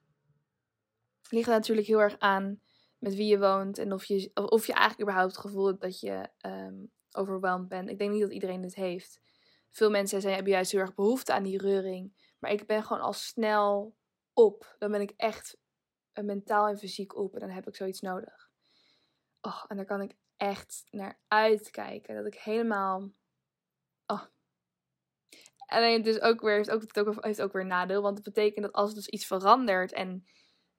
Het 1.22 1.32
ligt 1.32 1.48
natuurlijk 1.48 1.86
heel 1.86 2.00
erg 2.00 2.18
aan 2.18 2.60
met 2.98 3.14
wie 3.14 3.26
je 3.26 3.38
woont 3.38 3.78
en 3.78 3.92
of 3.92 4.04
je, 4.04 4.30
of 4.34 4.66
je 4.66 4.72
eigenlijk 4.72 5.02
überhaupt 5.02 5.36
het 5.36 5.44
gevoel 5.44 5.66
hebt 5.66 5.80
dat 5.80 6.00
je 6.00 6.28
um, 6.46 6.90
overweldigd 7.10 7.68
bent. 7.68 7.88
Ik 7.88 7.98
denk 7.98 8.10
niet 8.10 8.20
dat 8.20 8.32
iedereen 8.32 8.60
dit 8.60 8.74
heeft. 8.74 9.20
Veel 9.70 9.90
mensen 9.90 10.20
zijn, 10.20 10.34
hebben 10.34 10.52
juist 10.52 10.72
heel 10.72 10.80
erg 10.80 10.94
behoefte 10.94 11.32
aan 11.32 11.42
die 11.42 11.58
reuring. 11.58 12.34
Maar 12.38 12.50
ik 12.50 12.66
ben 12.66 12.82
gewoon 12.82 13.02
al 13.02 13.12
snel 13.12 13.96
op. 14.32 14.76
Dan 14.78 14.90
ben 14.90 15.00
ik 15.00 15.12
echt 15.16 15.58
mentaal 16.12 16.68
en 16.68 16.78
fysiek 16.78 17.16
op 17.16 17.34
en 17.34 17.40
dan 17.40 17.50
heb 17.50 17.68
ik 17.68 17.76
zoiets 17.76 18.00
nodig. 18.00 18.50
Oh, 19.40 19.64
en 19.68 19.76
daar 19.76 19.84
kan 19.84 20.00
ik 20.00 20.14
echt 20.36 20.84
naar 20.90 21.20
uitkijken. 21.28 22.14
Dat 22.14 22.26
ik 22.26 22.34
helemaal. 22.34 23.10
Alleen 25.72 26.02
dus 26.02 26.20
ook 26.20 26.40
weer, 26.40 26.54
heeft 26.54 26.70
ook, 26.70 26.80
het 26.82 27.24
heeft 27.24 27.42
ook 27.42 27.52
weer 27.52 27.62
een 27.62 27.68
nadeel. 27.68 28.02
Want 28.02 28.16
het 28.16 28.24
betekent 28.24 28.64
dat 28.64 28.74
als 28.74 28.88
er 28.88 28.94
dus 28.94 29.08
iets 29.08 29.26
verandert 29.26 29.92
en 29.92 30.26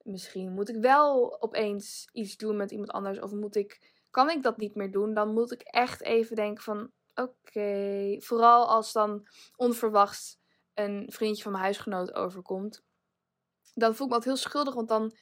misschien 0.03 0.53
moet 0.53 0.69
ik 0.69 0.75
wel 0.75 1.41
opeens 1.41 2.09
iets 2.11 2.37
doen 2.37 2.57
met 2.57 2.71
iemand 2.71 2.91
anders. 2.91 3.19
Of 3.19 3.31
moet 3.31 3.55
ik, 3.55 4.01
kan 4.09 4.29
ik 4.29 4.43
dat 4.43 4.57
niet 4.57 4.75
meer 4.75 4.91
doen. 4.91 5.13
Dan 5.13 5.33
moet 5.33 5.51
ik 5.51 5.61
echt 5.61 6.01
even 6.01 6.35
denken 6.35 6.63
van 6.63 6.91
oké. 7.15 8.15
Vooral 8.19 8.67
als 8.67 8.91
dan 8.91 9.27
onverwachts 9.55 10.37
een 10.73 11.05
vriendje 11.11 11.43
van 11.43 11.51
mijn 11.51 11.63
huisgenoot 11.63 12.13
overkomt. 12.13 12.83
Dan 13.73 13.95
voel 13.95 14.05
ik 14.05 14.11
me 14.11 14.17
altijd 14.17 14.35
heel 14.35 14.43
schuldig. 14.43 14.73
Want 14.73 14.87
dan 14.87 15.15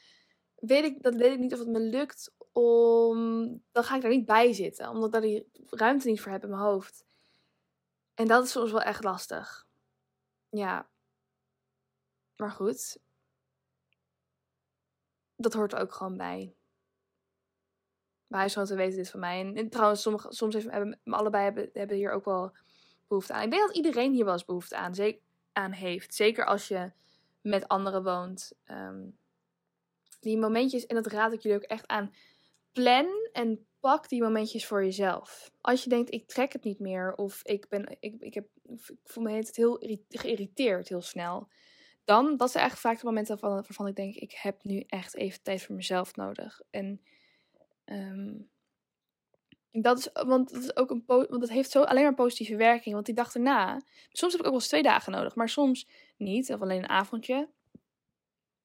weet 0.56 0.84
ik, 0.84 1.04
dat 1.04 1.16
weet 1.16 1.34
ik 1.34 1.40
niet 1.40 1.54
of 1.54 1.60
het 1.60 1.68
me 1.68 1.80
lukt 1.80 2.34
om, 2.52 3.18
dan 3.72 3.84
ga 3.84 3.96
ik 3.96 4.02
daar 4.02 4.12
niet 4.12 4.26
bij 4.26 4.54
zitten, 4.54 4.90
omdat 4.90 5.06
ik 5.06 5.12
daar 5.12 5.22
die 5.22 5.50
ruimte 5.66 6.08
niet 6.08 6.22
voor 6.22 6.32
heb 6.32 6.44
in 6.44 6.50
mijn 6.50 6.62
hoofd. 6.62 7.06
En 8.13 8.28
dat 8.28 8.43
is 8.43 8.52
soms 8.52 8.71
wel 8.71 8.82
echt 8.82 9.04
lastig. 9.04 9.67
Ja. 10.50 10.89
Maar 12.36 12.52
goed. 12.52 13.00
Dat 15.36 15.54
hoort 15.54 15.74
er 15.74 15.80
ook 15.80 15.93
gewoon 15.93 16.17
bij. 16.17 16.56
Mijn 18.28 18.41
huisgenoten 18.41 18.76
weten 18.76 18.97
dit 18.97 19.10
van 19.10 19.19
mij. 19.19 19.54
En, 19.54 19.69
trouwens, 19.69 20.02
soms 20.28 20.54
hebben 20.54 21.00
we 21.04 21.12
allebei 21.12 21.43
hebben, 21.43 21.69
hebben 21.74 21.97
hier 21.97 22.12
ook 22.12 22.26
wel 22.26 22.56
behoefte 23.08 23.34
aan. 23.34 23.43
Ik 23.43 23.52
denk 23.52 23.67
dat 23.67 23.76
iedereen 23.76 24.13
hier 24.13 24.24
wel 24.26 24.34
eens 24.34 24.45
behoefte 24.45 24.76
aan, 24.76 24.93
aan 25.54 25.71
heeft. 25.71 26.15
Zeker 26.15 26.45
als 26.45 26.67
je 26.67 26.91
met 27.41 27.67
anderen 27.67 28.04
woont. 28.04 28.52
Ehm, 28.63 29.10
die 30.19 30.38
momentjes, 30.38 30.86
en 30.86 30.95
dat 30.95 31.06
raad 31.06 31.34
ik 31.34 31.41
jullie 31.41 31.58
ook 31.58 31.63
echt 31.63 31.88
aan 31.88 32.13
plan 32.71 33.30
en 33.32 33.65
pak 33.82 34.10
die 34.10 34.22
momentjes 34.22 34.65
voor 34.65 34.84
jezelf. 34.84 35.52
Als 35.62 35.84
je 35.84 35.89
denkt, 35.89 36.13
ik 36.13 36.28
trek 36.28 36.54
het 36.54 36.63
niet 36.63 36.80
meer, 36.80 37.15
of 37.15 37.44
ik, 37.44 37.70
ben, 37.70 37.98
ik, 38.00 38.22
ik, 38.22 38.34
heb, 38.34 38.48
ik 38.63 39.00
voel 39.04 39.24
me 39.24 39.32
het 39.32 39.56
heel 39.56 39.84
geïrriteerd 40.10 40.89
heel 40.89 41.02
snel. 41.02 41.48
Dan, 42.04 42.38
dat 42.38 42.52
zijn 42.52 42.63
eigenlijk 42.63 42.94
vaak 42.94 43.00
de 43.00 43.06
momenten 43.06 43.39
waarvan, 43.39 43.62
waarvan 43.62 43.88
ik 43.88 43.96
denk, 43.96 44.15
ik 44.15 44.32
heb 44.32 44.63
nu 44.63 44.84
echt 44.88 45.15
even 45.15 45.41
tijd 45.41 45.63
voor 45.63 45.76
mezelf 45.76 46.15
nodig. 46.15 46.62
En 46.70 47.02
um, 47.86 48.50
dat 49.72 49.98
is, 49.98 50.10
want 50.13 50.54
dat 50.54 50.63
is 50.63 50.76
ook 50.76 50.89
een 50.89 51.04
want 51.06 51.39
dat 51.39 51.50
heeft 51.50 51.72
zo 51.72 51.82
alleen 51.84 52.04
maar 52.04 52.13
positieve 52.13 52.56
werking. 52.56 52.94
Want 52.94 53.06
die 53.06 53.15
dag 53.15 53.34
erna, 53.34 53.82
soms 54.10 54.32
heb 54.32 54.41
ik 54.41 54.48
ook 54.48 54.52
wel 54.52 54.62
eens 54.62 54.67
twee 54.67 54.84
dagen 54.84 55.12
nodig, 55.12 55.36
maar 55.36 55.50
soms 55.50 55.88
niet, 56.17 56.54
of 56.54 56.62
alleen 56.62 56.84
een 56.84 56.89
avondje. 56.89 57.50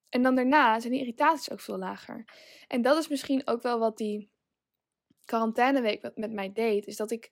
En 0.08 0.22
dan 0.22 0.34
daarna 0.34 0.80
zijn 0.80 0.92
die 0.92 1.00
irritaties 1.00 1.50
ook 1.50 1.60
veel 1.60 1.78
lager. 1.78 2.24
En 2.68 2.82
dat 2.82 2.98
is 2.98 3.08
misschien 3.08 3.46
ook 3.46 3.62
wel 3.62 3.78
wat 3.78 3.96
die 3.96 4.30
quarantaineweek 5.26 6.10
met 6.14 6.32
mij 6.32 6.52
deed. 6.52 6.86
Is 6.86 6.96
dat 6.96 7.10
ik 7.10 7.30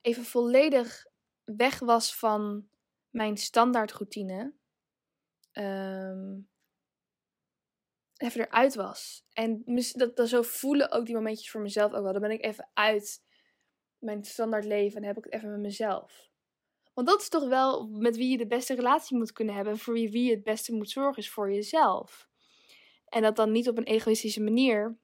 even 0.00 0.24
volledig 0.24 1.06
weg 1.44 1.78
was 1.78 2.14
van 2.14 2.68
mijn 3.10 3.36
standaardroutine. 3.36 4.54
Um, 5.52 6.48
even 8.16 8.40
eruit 8.40 8.74
was. 8.74 9.24
En 9.32 9.62
dat, 9.92 10.16
dat 10.16 10.28
zo 10.28 10.42
voelen 10.42 10.90
ook 10.90 11.06
die 11.06 11.14
momentjes 11.14 11.50
voor 11.50 11.60
mezelf 11.60 11.92
ook 11.92 12.02
wel. 12.02 12.12
Dan 12.12 12.22
ben 12.22 12.30
ik 12.30 12.44
even 12.44 12.70
uit 12.74 13.22
mijn 13.98 14.24
standaard 14.24 14.64
leven 14.64 15.00
en 15.00 15.06
heb 15.06 15.16
ik 15.16 15.24
het 15.24 15.32
even 15.32 15.50
met 15.50 15.60
mezelf. 15.60 16.30
Want 16.94 17.10
dat 17.10 17.20
is 17.20 17.28
toch 17.28 17.48
wel 17.48 17.86
met 17.86 18.16
wie 18.16 18.30
je 18.30 18.38
de 18.38 18.46
beste 18.46 18.74
relatie 18.74 19.16
moet 19.16 19.32
kunnen 19.32 19.54
hebben. 19.54 19.72
En 19.72 19.78
voor 19.78 19.94
wie, 19.94 20.10
wie 20.10 20.24
je 20.24 20.34
het 20.34 20.44
beste 20.44 20.72
moet 20.72 20.90
zorgen, 20.90 21.22
is 21.22 21.30
voor 21.30 21.52
jezelf. 21.52 22.28
En 23.08 23.22
dat 23.22 23.36
dan 23.36 23.52
niet 23.52 23.68
op 23.68 23.78
een 23.78 23.84
egoïstische 23.84 24.42
manier. 24.42 24.98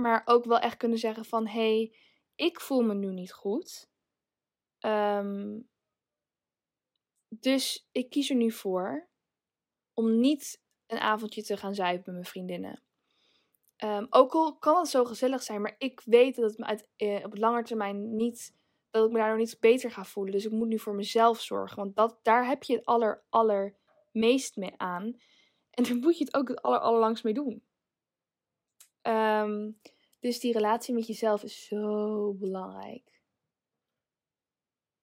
Maar 0.00 0.22
ook 0.24 0.44
wel 0.44 0.58
echt 0.58 0.76
kunnen 0.76 0.98
zeggen 0.98 1.24
van... 1.24 1.46
Hé, 1.46 1.76
hey, 1.76 1.94
ik 2.34 2.60
voel 2.60 2.82
me 2.82 2.94
nu 2.94 3.12
niet 3.12 3.32
goed. 3.32 3.90
Um, 4.80 5.68
dus 7.28 7.88
ik 7.92 8.10
kies 8.10 8.30
er 8.30 8.36
nu 8.36 8.50
voor 8.50 9.08
om 9.94 10.20
niet 10.20 10.62
een 10.86 10.98
avondje 10.98 11.42
te 11.42 11.56
gaan 11.56 11.74
zuipen 11.74 12.04
met 12.04 12.14
mijn 12.14 12.24
vriendinnen. 12.24 12.82
Um, 13.84 14.06
ook 14.10 14.32
al 14.32 14.58
kan 14.58 14.78
het 14.78 14.88
zo 14.88 15.04
gezellig 15.04 15.42
zijn, 15.42 15.60
maar 15.60 15.74
ik 15.78 16.00
weet 16.04 16.36
dat 16.36 16.50
het 16.50 16.58
me 16.58 16.64
uit, 16.64 16.88
eh, 16.96 17.24
op 17.24 17.36
lange 17.36 17.62
termijn 17.62 18.16
niet 18.16 18.56
dat 18.90 19.06
ik 19.06 19.12
me 19.12 19.18
daar 19.18 19.28
nog 19.28 19.38
niet 19.38 19.60
beter 19.60 19.90
ga 19.90 20.04
voelen. 20.04 20.32
Dus 20.32 20.44
ik 20.44 20.50
moet 20.50 20.68
nu 20.68 20.78
voor 20.78 20.94
mezelf 20.94 21.40
zorgen. 21.40 21.76
Want 21.76 21.96
dat, 21.96 22.18
daar 22.22 22.46
heb 22.46 22.62
je 22.62 22.74
het 22.74 22.84
aller, 22.84 23.24
allermeest 23.28 24.56
mee 24.56 24.74
aan. 24.76 25.20
En 25.70 25.84
daar 25.84 25.96
moet 25.96 26.18
je 26.18 26.24
het 26.24 26.34
ook 26.34 26.48
het 26.48 26.62
aller, 26.62 26.78
allerlangst 26.78 27.24
mee 27.24 27.34
doen. 27.34 27.67
Um, 29.02 29.80
dus 30.18 30.40
die 30.40 30.52
relatie 30.52 30.94
met 30.94 31.06
jezelf 31.06 31.42
is 31.42 31.66
zo 31.66 32.34
belangrijk. 32.34 33.22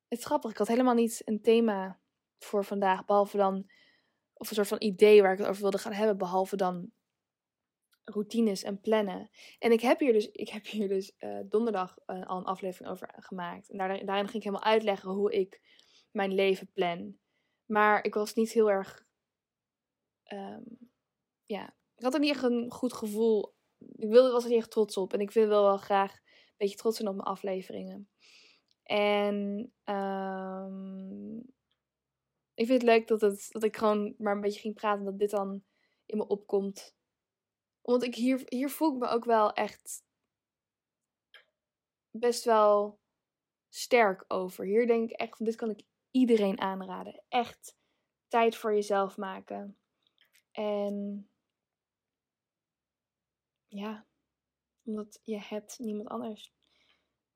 Het 0.08 0.19
is 0.19 0.25
grappig, 0.25 0.51
ik 0.51 0.58
had 0.58 0.67
helemaal 0.67 0.93
niet 0.93 1.21
een 1.25 1.41
thema 1.41 1.99
voor 2.38 2.65
vandaag. 2.65 3.05
Behalve 3.05 3.38
dan 3.38 3.69
of 4.34 4.49
een 4.49 4.55
soort 4.55 4.67
van 4.67 4.81
idee 4.81 5.21
waar 5.21 5.31
ik 5.31 5.38
het 5.38 5.47
over 5.47 5.62
wilde 5.62 5.77
gaan 5.77 5.93
hebben, 5.93 6.17
behalve 6.17 6.55
dan 6.55 6.91
routines 8.03 8.63
en 8.63 8.81
plannen. 8.81 9.29
En 9.60 9.71
ik 9.71 9.81
heb 9.81 9.99
hier 9.99 10.13
dus, 10.13 10.31
ik 10.31 10.49
heb 10.49 10.65
hier 10.65 10.88
dus 10.88 11.13
uh, 11.19 11.39
donderdag 11.49 11.97
uh, 12.05 12.25
al 12.25 12.38
een 12.38 12.45
aflevering 12.45 12.91
over 12.91 13.13
gemaakt. 13.15 13.69
En 13.69 13.77
daarin, 13.77 14.05
daarin 14.05 14.25
ging 14.25 14.43
ik 14.43 14.43
helemaal 14.43 14.71
uitleggen 14.71 15.10
hoe 15.10 15.34
ik 15.34 15.62
mijn 16.12 16.34
leven 16.34 16.71
plan. 16.73 17.17
Maar 17.65 18.03
ik 18.03 18.13
was 18.13 18.34
niet 18.34 18.51
heel 18.51 18.71
erg. 18.71 19.05
Um, 20.34 20.91
ja, 21.45 21.75
ik 21.95 22.03
had 22.03 22.13
er 22.13 22.19
niet 22.19 22.34
echt 22.34 22.43
een 22.43 22.71
goed 22.71 22.93
gevoel. 22.93 23.54
Ik 23.77 24.09
wilde, 24.09 24.31
was 24.31 24.45
er 24.45 24.55
echt 24.55 24.71
trots 24.71 24.97
op. 24.97 25.13
En 25.13 25.19
ik 25.19 25.31
wil 25.31 25.47
wel 25.47 25.77
graag 25.77 26.13
een 26.13 26.53
beetje 26.57 26.77
trots 26.77 26.97
zijn 26.97 27.09
op 27.09 27.15
mijn 27.15 27.27
afleveringen. 27.27 28.09
En 28.83 29.35
um, 29.85 31.38
ik 32.53 32.65
vind 32.65 32.81
het 32.81 32.83
leuk 32.83 33.07
dat, 33.07 33.21
het, 33.21 33.47
dat 33.51 33.63
ik 33.63 33.77
gewoon 33.77 34.15
maar 34.17 34.35
een 34.35 34.41
beetje 34.41 34.59
ging 34.59 34.75
praten. 34.75 35.05
Dat 35.05 35.19
dit 35.19 35.29
dan 35.29 35.63
in 36.05 36.17
me 36.17 36.27
opkomt. 36.27 36.95
Want 37.81 38.03
ik 38.03 38.15
hier, 38.15 38.41
hier 38.45 38.69
voel 38.69 38.93
ik 38.93 38.99
me 38.99 39.07
ook 39.07 39.25
wel 39.25 39.53
echt 39.53 40.03
best 42.11 42.43
wel 42.43 42.99
sterk 43.69 44.25
over. 44.27 44.65
Hier 44.65 44.88
denk 44.88 45.09
ik 45.09 45.19
echt 45.19 45.38
van 45.38 45.45
dit 45.45 45.55
kan 45.55 45.69
ik 45.69 45.81
iedereen 46.11 46.59
aanraden. 46.59 47.23
Echt 47.27 47.77
tijd 48.27 48.55
voor 48.55 48.73
jezelf 48.73 49.17
maken. 49.17 49.77
En 50.51 51.29
ja, 53.75 54.05
omdat 54.83 55.19
je 55.23 55.39
hebt 55.39 55.79
niemand 55.79 56.09
anders. 56.09 56.53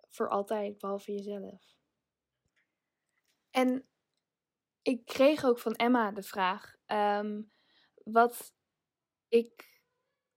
Voor 0.10 0.30
altijd, 0.30 0.78
behalve 0.78 1.12
jezelf. 1.12 1.78
En 3.52 3.88
ik 4.82 5.06
kreeg 5.06 5.46
ook 5.46 5.60
van 5.60 5.76
Emma 5.76 6.12
de 6.12 6.24
vraag 6.24 6.76
um, 6.88 7.52
wat 8.04 8.54
ik 9.28 9.82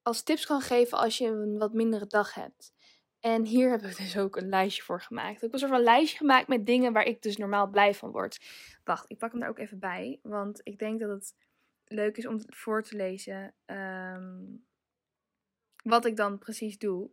als 0.02 0.22
tips 0.22 0.46
kan 0.46 0.60
geven 0.60 0.98
als 0.98 1.18
je 1.18 1.26
een 1.26 1.58
wat 1.58 1.72
mindere 1.72 2.06
dag 2.06 2.34
hebt. 2.34 2.72
En 3.20 3.44
hier 3.44 3.70
heb 3.70 3.82
ik 3.82 3.96
dus 3.96 4.18
ook 4.18 4.36
een 4.36 4.48
lijstje 4.48 4.82
voor 4.82 5.00
gemaakt. 5.00 5.34
Ik 5.34 5.40
heb 5.40 5.52
een 5.52 5.58
soort 5.58 5.70
van 5.70 5.82
lijstje 5.82 6.16
gemaakt 6.16 6.48
met 6.48 6.66
dingen 6.66 6.92
waar 6.92 7.04
ik 7.04 7.22
dus 7.22 7.36
normaal 7.36 7.68
blij 7.68 7.94
van 7.94 8.10
word. 8.10 8.40
Wacht, 8.84 9.04
ik 9.10 9.18
pak 9.18 9.30
hem 9.30 9.40
daar 9.40 9.48
ook 9.48 9.58
even 9.58 9.78
bij. 9.78 10.18
Want 10.22 10.60
ik 10.62 10.78
denk 10.78 11.00
dat 11.00 11.08
het 11.08 11.34
leuk 11.84 12.16
is 12.16 12.26
om 12.26 12.40
voor 12.46 12.82
te 12.82 12.96
lezen. 12.96 13.54
Um, 13.66 14.66
wat 15.82 16.04
ik 16.04 16.16
dan 16.16 16.38
precies 16.38 16.78
doe. 16.78 17.10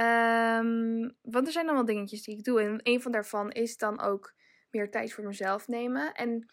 Um, 0.00 1.16
want 1.22 1.46
er 1.46 1.52
zijn 1.52 1.66
dan 1.66 1.86
dingetjes 1.86 2.22
die 2.22 2.36
ik 2.36 2.44
doe. 2.44 2.60
En 2.60 2.80
een 2.82 3.02
van 3.02 3.12
daarvan 3.12 3.50
is 3.50 3.76
dan 3.76 4.00
ook 4.00 4.34
meer 4.70 4.90
tijd 4.90 5.12
voor 5.12 5.24
mezelf 5.24 5.68
nemen. 5.68 6.14
En 6.14 6.46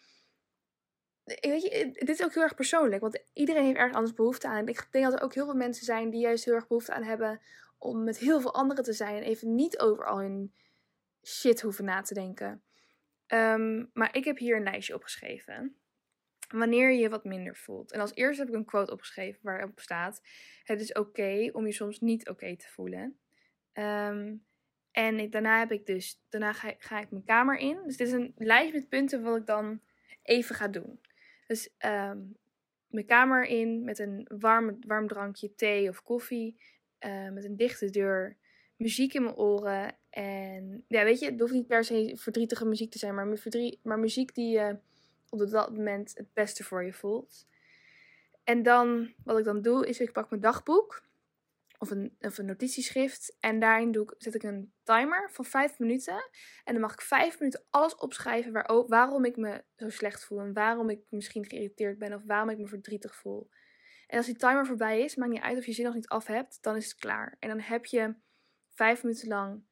weet 1.24 1.62
je, 1.62 1.90
dit 1.92 2.08
is 2.08 2.22
ook 2.24 2.34
heel 2.34 2.42
erg 2.42 2.54
persoonlijk. 2.54 3.00
Want 3.00 3.22
iedereen 3.32 3.64
heeft 3.64 3.76
ergens 3.76 3.96
anders 3.96 4.14
behoefte 4.14 4.48
aan. 4.48 4.68
Ik 4.68 4.88
denk 4.90 5.04
dat 5.04 5.14
er 5.14 5.22
ook 5.22 5.34
heel 5.34 5.44
veel 5.44 5.54
mensen 5.54 5.84
zijn 5.84 6.10
die 6.10 6.20
juist 6.20 6.44
heel 6.44 6.54
erg 6.54 6.66
behoefte 6.66 6.92
aan 6.92 7.02
hebben 7.02 7.40
om 7.78 8.04
met 8.04 8.18
heel 8.18 8.40
veel 8.40 8.54
anderen 8.54 8.84
te 8.84 8.92
zijn. 8.92 9.16
En 9.16 9.22
even 9.22 9.54
niet 9.54 9.78
over 9.78 10.04
al 10.04 10.18
hun 10.18 10.54
shit 11.22 11.60
hoeven 11.60 11.84
na 11.84 12.02
te 12.02 12.14
denken. 12.14 12.62
Um, 13.26 13.90
maar 13.92 14.16
ik 14.16 14.24
heb 14.24 14.38
hier 14.38 14.56
een 14.56 14.62
lijstje 14.62 14.94
opgeschreven. 14.94 15.79
Wanneer 16.52 16.90
je 16.90 16.98
je 16.98 17.08
wat 17.08 17.24
minder 17.24 17.56
voelt. 17.56 17.92
En 17.92 18.00
als 18.00 18.14
eerste 18.14 18.42
heb 18.42 18.48
ik 18.48 18.56
een 18.56 18.64
quote 18.64 18.92
opgeschreven 18.92 19.40
waarop 19.42 19.80
staat: 19.80 20.20
Het 20.64 20.80
is 20.80 20.92
oké 20.92 21.50
om 21.52 21.66
je 21.66 21.72
soms 21.72 22.00
niet 22.00 22.28
oké 22.28 22.56
te 22.56 22.68
voelen. 22.68 23.18
Um, 23.72 24.44
en 24.90 25.30
daarna 25.30 25.58
heb 25.58 25.72
ik 25.72 25.86
dus, 25.86 26.20
daarna 26.28 26.52
ga, 26.52 26.74
ga, 26.78 27.00
ik 27.00 27.10
mijn 27.10 27.24
kamer 27.24 27.58
in. 27.58 27.78
Dus 27.86 27.96
dit 27.96 28.06
is 28.06 28.12
een 28.12 28.32
lijst 28.36 28.72
met 28.72 28.88
punten 28.88 29.22
wat 29.22 29.36
ik 29.36 29.46
dan 29.46 29.80
even 30.22 30.54
ga 30.54 30.68
doen. 30.68 31.00
Dus 31.46 31.74
um, 31.84 32.36
mijn 32.86 33.06
kamer 33.06 33.44
in 33.44 33.84
met 33.84 33.98
een 33.98 34.26
warm, 34.38 34.78
warm 34.86 35.08
drankje 35.08 35.54
thee 35.54 35.88
of 35.88 36.02
koffie. 36.02 36.60
Uh, 37.06 37.30
met 37.30 37.44
een 37.44 37.56
dichte 37.56 37.90
deur. 37.90 38.36
Muziek 38.76 39.14
in 39.14 39.22
mijn 39.22 39.36
oren. 39.36 39.96
En 40.10 40.84
ja, 40.88 41.04
weet 41.04 41.18
je, 41.18 41.26
het 41.26 41.40
hoeft 41.40 41.52
niet 41.52 41.66
per 41.66 41.84
se 41.84 42.12
verdrietige 42.16 42.66
muziek 42.66 42.90
te 42.90 42.98
zijn. 42.98 43.14
Maar, 43.14 43.26
maar 43.82 43.98
muziek 43.98 44.34
die 44.34 44.50
je 44.52 44.78
op 45.30 45.50
dat 45.50 45.76
moment 45.76 46.12
het 46.14 46.32
beste 46.32 46.64
voor 46.64 46.84
je 46.84 46.92
voelt. 46.92 47.46
En 48.44 48.62
dan, 48.62 49.14
wat 49.24 49.38
ik 49.38 49.44
dan 49.44 49.62
doe, 49.62 49.86
is 49.86 50.00
ik 50.00 50.12
pak 50.12 50.30
mijn 50.30 50.42
dagboek 50.42 51.02
of 51.78 51.90
een, 51.90 52.16
of 52.20 52.38
een 52.38 52.46
notitieschrift. 52.46 53.36
En 53.40 53.58
daarin 53.58 53.92
doe 53.92 54.02
ik, 54.02 54.14
zet 54.18 54.34
ik 54.34 54.42
een 54.42 54.72
timer 54.82 55.30
van 55.32 55.44
5 55.44 55.78
minuten. 55.78 56.30
En 56.64 56.72
dan 56.72 56.80
mag 56.80 56.92
ik 56.92 57.00
5 57.00 57.38
minuten 57.38 57.64
alles 57.70 57.94
opschrijven 57.94 58.52
waar, 58.52 58.86
waarom 58.86 59.24
ik 59.24 59.36
me 59.36 59.64
zo 59.76 59.88
slecht 59.88 60.24
voel. 60.24 60.40
En 60.40 60.52
waarom 60.52 60.90
ik 60.90 61.00
misschien 61.08 61.44
geïrriteerd 61.44 61.98
ben 61.98 62.14
of 62.14 62.22
waarom 62.24 62.48
ik 62.48 62.58
me 62.58 62.66
verdrietig 62.66 63.14
voel. 63.14 63.50
En 64.06 64.16
als 64.16 64.26
die 64.26 64.36
timer 64.36 64.66
voorbij 64.66 65.00
is, 65.00 65.16
maakt 65.16 65.32
niet 65.32 65.42
uit 65.42 65.58
of 65.58 65.66
je 65.66 65.72
zin 65.72 65.84
nog 65.84 65.94
niet 65.94 66.08
af 66.08 66.26
hebt, 66.26 66.62
dan 66.62 66.76
is 66.76 66.84
het 66.84 66.94
klaar. 66.94 67.36
En 67.38 67.48
dan 67.48 67.60
heb 67.60 67.86
je 67.86 68.14
5 68.68 69.02
minuten 69.02 69.28
lang. 69.28 69.62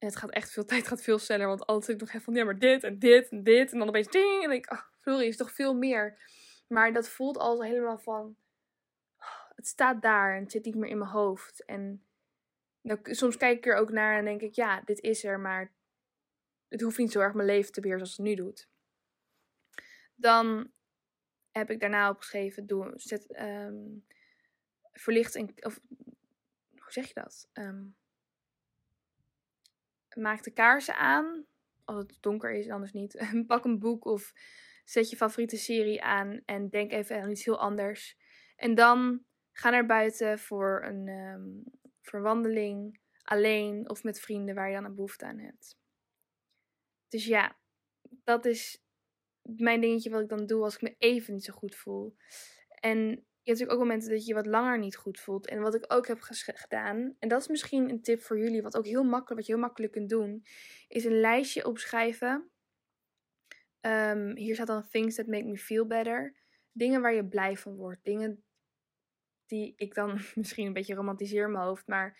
En 0.00 0.06
het 0.06 0.16
gaat 0.16 0.30
echt 0.30 0.50
veel 0.50 0.64
tijd, 0.70 0.88
gaat 0.88 1.02
veel 1.02 1.18
sneller. 1.18 1.46
Want 1.46 1.66
altijd 1.66 2.00
nog 2.00 2.08
even 2.08 2.20
van 2.20 2.34
ja, 2.34 2.44
maar 2.44 2.58
dit 2.58 2.84
en 2.84 2.98
dit 2.98 3.28
en 3.28 3.42
dit. 3.42 3.72
En 3.72 3.78
dan 3.78 3.88
opeens 3.88 4.08
ding. 4.08 4.42
En 4.42 4.50
denk 4.50 4.64
ik, 4.64 4.72
oh, 4.72 4.82
sorry, 5.00 5.26
is 5.26 5.36
toch 5.36 5.52
veel 5.52 5.74
meer. 5.74 6.18
Maar 6.66 6.92
dat 6.92 7.08
voelt 7.08 7.38
al 7.38 7.64
helemaal 7.64 7.98
van 7.98 8.36
het 9.60 9.68
staat 9.68 10.02
daar 10.02 10.34
en 10.36 10.42
het 10.42 10.52
zit 10.52 10.64
niet 10.64 10.74
meer 10.74 10.90
in 10.90 10.98
mijn 10.98 11.10
hoofd. 11.10 11.64
En 11.64 12.04
soms 13.02 13.36
kijk 13.36 13.56
ik 13.56 13.66
er 13.66 13.76
ook 13.76 13.90
naar 13.90 14.18
en 14.18 14.24
denk 14.24 14.40
ik, 14.40 14.54
ja, 14.54 14.80
dit 14.80 15.00
is 15.00 15.24
er, 15.24 15.40
maar 15.40 15.72
het 16.68 16.80
hoeft 16.80 16.98
niet 16.98 17.12
zo 17.12 17.20
erg 17.20 17.34
mijn 17.34 17.46
leven 17.46 17.72
te 17.72 17.80
beheersen 17.80 18.06
als 18.06 18.16
het 18.16 18.26
nu 18.26 18.34
doet. 18.34 18.68
Dan 20.14 20.70
heb 21.50 21.70
ik 21.70 21.80
daarna 21.80 22.10
opgeschreven, 22.10 22.66
doe, 22.66 22.92
zet, 22.96 23.40
um, 23.40 24.06
verlicht 24.92 25.34
en, 25.34 25.54
of, 25.60 25.80
hoe 26.70 26.92
zeg 26.92 27.06
je 27.06 27.14
dat? 27.14 27.48
Um, 27.52 27.96
maak 30.20 30.42
de 30.42 30.50
kaarsen 30.50 30.96
aan, 30.96 31.46
als 31.84 31.96
het 31.98 32.16
donker 32.20 32.52
is, 32.52 32.68
anders 32.68 32.92
niet. 32.92 33.30
Pak 33.46 33.64
een 33.64 33.78
boek 33.78 34.04
of 34.04 34.32
zet 34.84 35.10
je 35.10 35.16
favoriete 35.16 35.56
serie 35.56 36.02
aan 36.02 36.40
en 36.44 36.68
denk 36.68 36.92
even 36.92 37.22
aan 37.22 37.30
iets 37.30 37.44
heel 37.44 37.58
anders. 37.58 38.16
En 38.56 38.74
dan 38.74 39.24
Ga 39.60 39.70
naar 39.70 39.86
buiten 39.86 40.38
voor 40.38 40.82
een 40.84 41.08
um, 41.08 41.64
verwandeling, 42.02 43.00
alleen 43.22 43.90
of 43.90 44.02
met 44.02 44.20
vrienden 44.20 44.54
waar 44.54 44.68
je 44.68 44.74
dan 44.74 44.84
een 44.84 44.94
behoefte 44.94 45.24
aan 45.24 45.38
hebt. 45.38 45.78
Dus 47.08 47.24
ja, 47.24 47.56
dat 48.24 48.44
is 48.44 48.82
mijn 49.42 49.80
dingetje 49.80 50.10
wat 50.10 50.22
ik 50.22 50.28
dan 50.28 50.46
doe 50.46 50.62
als 50.62 50.74
ik 50.74 50.80
me 50.82 50.94
even 50.98 51.34
niet 51.34 51.44
zo 51.44 51.52
goed 51.52 51.74
voel. 51.74 52.16
En 52.68 53.26
je 53.50 53.56
hebt 53.56 53.70
natuurlijk 53.70 53.72
ook 53.72 53.86
momenten 53.86 54.10
dat 54.10 54.26
je 54.26 54.28
je 54.28 54.50
wat 54.50 54.60
langer 54.60 54.78
niet 54.78 54.96
goed 54.96 55.20
voelt. 55.20 55.46
En 55.46 55.60
wat 55.60 55.74
ik 55.74 55.84
ook 55.92 56.06
heb 56.06 56.18
gedaan, 56.20 57.16
en 57.18 57.28
dat 57.28 57.40
is 57.40 57.48
misschien 57.48 57.90
een 57.90 58.02
tip 58.02 58.20
voor 58.20 58.38
jullie, 58.38 58.62
wat 58.62 58.76
ook 58.76 58.86
heel 58.86 59.02
makkelijk, 59.02 59.34
wat 59.34 59.46
je 59.46 59.52
heel 59.52 59.62
makkelijk 59.62 59.92
kunt 59.92 60.08
doen, 60.08 60.44
is 60.88 61.04
een 61.04 61.20
lijstje 61.20 61.66
opschrijven. 61.66 62.50
Um, 63.80 64.36
hier 64.36 64.54
staat 64.54 64.66
dan 64.66 64.88
things 64.88 65.14
that 65.14 65.26
make 65.26 65.44
me 65.44 65.58
feel 65.58 65.86
better. 65.86 66.34
Dingen 66.72 67.00
waar 67.00 67.14
je 67.14 67.28
blij 67.28 67.56
van 67.56 67.76
wordt. 67.76 68.04
Dingen 68.04 68.44
die 69.46 69.72
ik 69.76 69.94
dan 69.94 70.20
misschien 70.34 70.66
een 70.66 70.72
beetje 70.72 70.94
romantiseer 70.94 71.44
in 71.44 71.52
mijn 71.52 71.64
hoofd. 71.64 71.86
Maar 71.86 72.18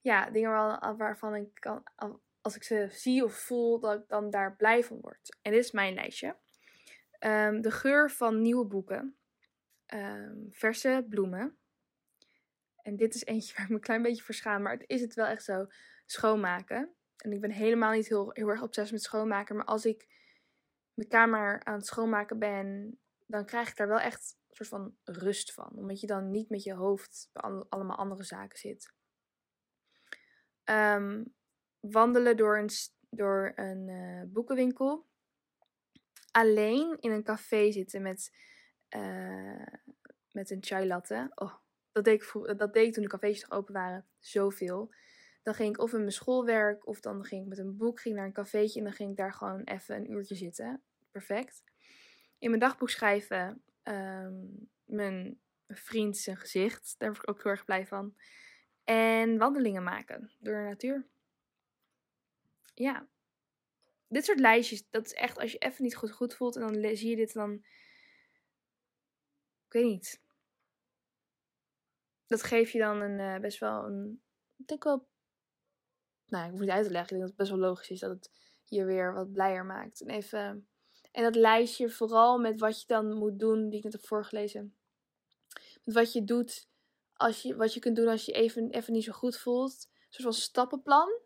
ja, 0.00 0.30
dingen 0.30 0.50
waar, 0.50 0.96
waarvan 0.96 1.34
ik 1.34 1.48
kan, 1.54 1.82
als 2.40 2.56
ik 2.56 2.62
ze 2.62 2.86
zie 2.90 3.24
of 3.24 3.34
voel, 3.34 3.80
dat 3.80 4.00
ik 4.00 4.08
dan 4.08 4.30
daar 4.30 4.56
blij 4.56 4.84
van 4.84 5.00
word. 5.00 5.38
En 5.42 5.52
dit 5.52 5.64
is 5.64 5.70
mijn 5.70 5.94
lijstje. 5.94 6.36
Um, 7.20 7.60
de 7.60 7.70
geur 7.70 8.10
van 8.10 8.42
nieuwe 8.42 8.66
boeken. 8.66 9.16
Um, 9.94 10.48
verse 10.50 11.06
bloemen. 11.08 11.58
En 12.82 12.96
dit 12.96 13.14
is 13.14 13.24
eentje 13.24 13.52
waar 13.56 13.64
ik 13.64 13.68
me 13.68 13.74
een 13.74 13.80
klein 13.80 14.02
beetje 14.02 14.22
voor 14.22 14.34
schaam. 14.34 14.62
Maar 14.62 14.72
het 14.72 14.84
is 14.86 15.00
het 15.00 15.14
wel 15.14 15.26
echt 15.26 15.44
zo. 15.44 15.66
Schoonmaken. 16.06 16.94
En 17.16 17.32
ik 17.32 17.40
ben 17.40 17.50
helemaal 17.50 17.92
niet 17.92 18.08
heel, 18.08 18.30
heel 18.32 18.48
erg 18.48 18.62
obsessief 18.62 18.92
met 18.92 19.02
schoonmaken. 19.02 19.56
Maar 19.56 19.64
als 19.64 19.84
ik 19.84 20.06
mijn 20.94 21.08
kamer 21.08 21.64
aan 21.64 21.74
het 21.74 21.86
schoonmaken 21.86 22.38
ben, 22.38 22.98
dan 23.26 23.44
krijg 23.44 23.68
ik 23.68 23.76
daar 23.76 23.88
wel 23.88 24.00
echt 24.00 24.36
soort 24.50 24.68
van 24.68 24.96
rust 25.04 25.52
van. 25.52 25.72
Omdat 25.74 26.00
je 26.00 26.06
dan 26.06 26.30
niet 26.30 26.50
met 26.50 26.62
je 26.62 26.74
hoofd 26.74 27.28
bij 27.32 27.42
allemaal 27.68 27.96
andere 27.96 28.22
zaken 28.22 28.58
zit. 28.58 28.94
Ehm, 30.64 31.24
wandelen 31.80 32.36
door 32.36 32.58
een, 32.58 32.70
door 33.10 33.52
een 33.54 33.88
uh, 33.88 34.22
boekenwinkel. 34.32 35.06
Alleen 36.30 36.96
in 37.00 37.10
een 37.10 37.22
café 37.22 37.72
zitten 37.72 38.02
met, 38.02 38.30
uh, 38.96 39.66
met 40.32 40.50
een 40.50 40.62
chai 40.64 40.86
latte. 40.86 41.30
Oh, 41.34 41.54
dat 41.92 42.04
deed, 42.04 42.22
ik, 42.22 42.58
dat 42.58 42.72
deed 42.72 42.92
toen 42.92 43.02
de 43.02 43.08
cafés 43.08 43.40
nog 43.42 43.58
open 43.58 43.74
waren. 43.74 44.06
Zoveel. 44.18 44.94
Dan 45.42 45.54
ging 45.54 45.74
ik 45.74 45.80
of 45.80 45.92
in 45.92 45.98
mijn 45.98 46.12
schoolwerk 46.12 46.86
of 46.86 47.00
dan 47.00 47.24
ging 47.24 47.42
ik 47.42 47.48
met 47.48 47.58
een 47.58 47.76
boek 47.76 48.00
ging 48.00 48.14
naar 48.14 48.24
een 48.24 48.32
cafeetje 48.32 48.78
en 48.78 48.84
dan 48.84 48.94
ging 48.94 49.10
ik 49.10 49.16
daar 49.16 49.32
gewoon 49.32 49.62
even 49.62 49.96
een 49.96 50.10
uurtje 50.10 50.34
zitten. 50.34 50.82
Perfect. 51.10 51.62
In 52.38 52.48
mijn 52.48 52.60
dagboek 52.60 52.90
schrijven 52.90 53.62
um, 53.82 54.68
mijn 54.84 55.40
vriend 55.68 56.16
zijn 56.16 56.36
gezicht. 56.36 56.94
Daar 56.98 57.08
word 57.08 57.22
ik 57.22 57.30
ook 57.30 57.42
heel 57.42 57.52
erg 57.52 57.64
blij 57.64 57.86
van. 57.86 58.14
En 58.84 59.38
wandelingen 59.38 59.82
maken 59.82 60.30
door 60.38 60.54
de 60.54 60.68
natuur. 60.68 61.06
Ja. 62.74 63.06
Dit 64.08 64.24
soort 64.24 64.40
lijstjes, 64.40 64.84
dat 64.90 65.06
is 65.06 65.12
echt 65.12 65.38
als 65.38 65.52
je 65.52 65.58
even 65.58 65.82
niet 65.84 65.96
goed, 65.96 66.12
goed 66.12 66.34
voelt 66.34 66.56
en 66.56 66.60
dan 66.60 66.96
zie 66.96 67.10
je 67.10 67.16
dit, 67.16 67.32
dan 67.32 67.64
ik 69.66 69.72
weet 69.72 69.84
niet. 69.84 70.20
Dat 72.26 72.42
geeft 72.42 72.72
je 72.72 72.78
dan 72.78 73.00
een, 73.00 73.18
uh, 73.18 73.40
best 73.40 73.58
wel 73.58 73.84
een, 73.84 74.22
ik 74.56 74.66
denk 74.66 74.84
wel, 74.84 75.08
nou 76.26 76.44
ik 76.44 76.50
hoef 76.50 76.60
niet 76.60 76.70
uit 76.70 76.84
te 76.86 76.90
leggen, 76.90 77.16
ik 77.16 77.18
denk 77.18 77.20
dat 77.20 77.28
het 77.28 77.36
best 77.36 77.50
wel 77.50 77.68
logisch 77.68 77.90
is 77.90 78.00
dat 78.00 78.10
het 78.10 78.30
je 78.64 78.84
weer 78.84 79.14
wat 79.14 79.32
blijer 79.32 79.64
maakt. 79.64 80.00
En 80.00 80.08
even, 80.08 80.68
en 81.12 81.22
dat 81.22 81.34
lijstje 81.34 81.90
vooral 81.90 82.38
met 82.38 82.60
wat 82.60 82.80
je 82.80 82.86
dan 82.86 83.12
moet 83.12 83.38
doen, 83.38 83.68
die 83.68 83.78
ik 83.78 83.84
net 83.84 83.92
heb 83.92 84.06
voorgelezen. 84.06 84.76
Met 85.84 85.94
wat 85.94 86.12
je 86.12 86.24
doet, 86.24 86.68
als 87.12 87.42
je, 87.42 87.56
wat 87.56 87.74
je 87.74 87.80
kunt 87.80 87.96
doen 87.96 88.08
als 88.08 88.24
je 88.24 88.32
even, 88.32 88.70
even 88.70 88.92
niet 88.92 89.04
zo 89.04 89.12
goed 89.12 89.36
voelt. 89.36 89.88
Een 89.90 90.06
soort 90.08 90.22
van 90.22 90.32
stappenplan 90.32 91.24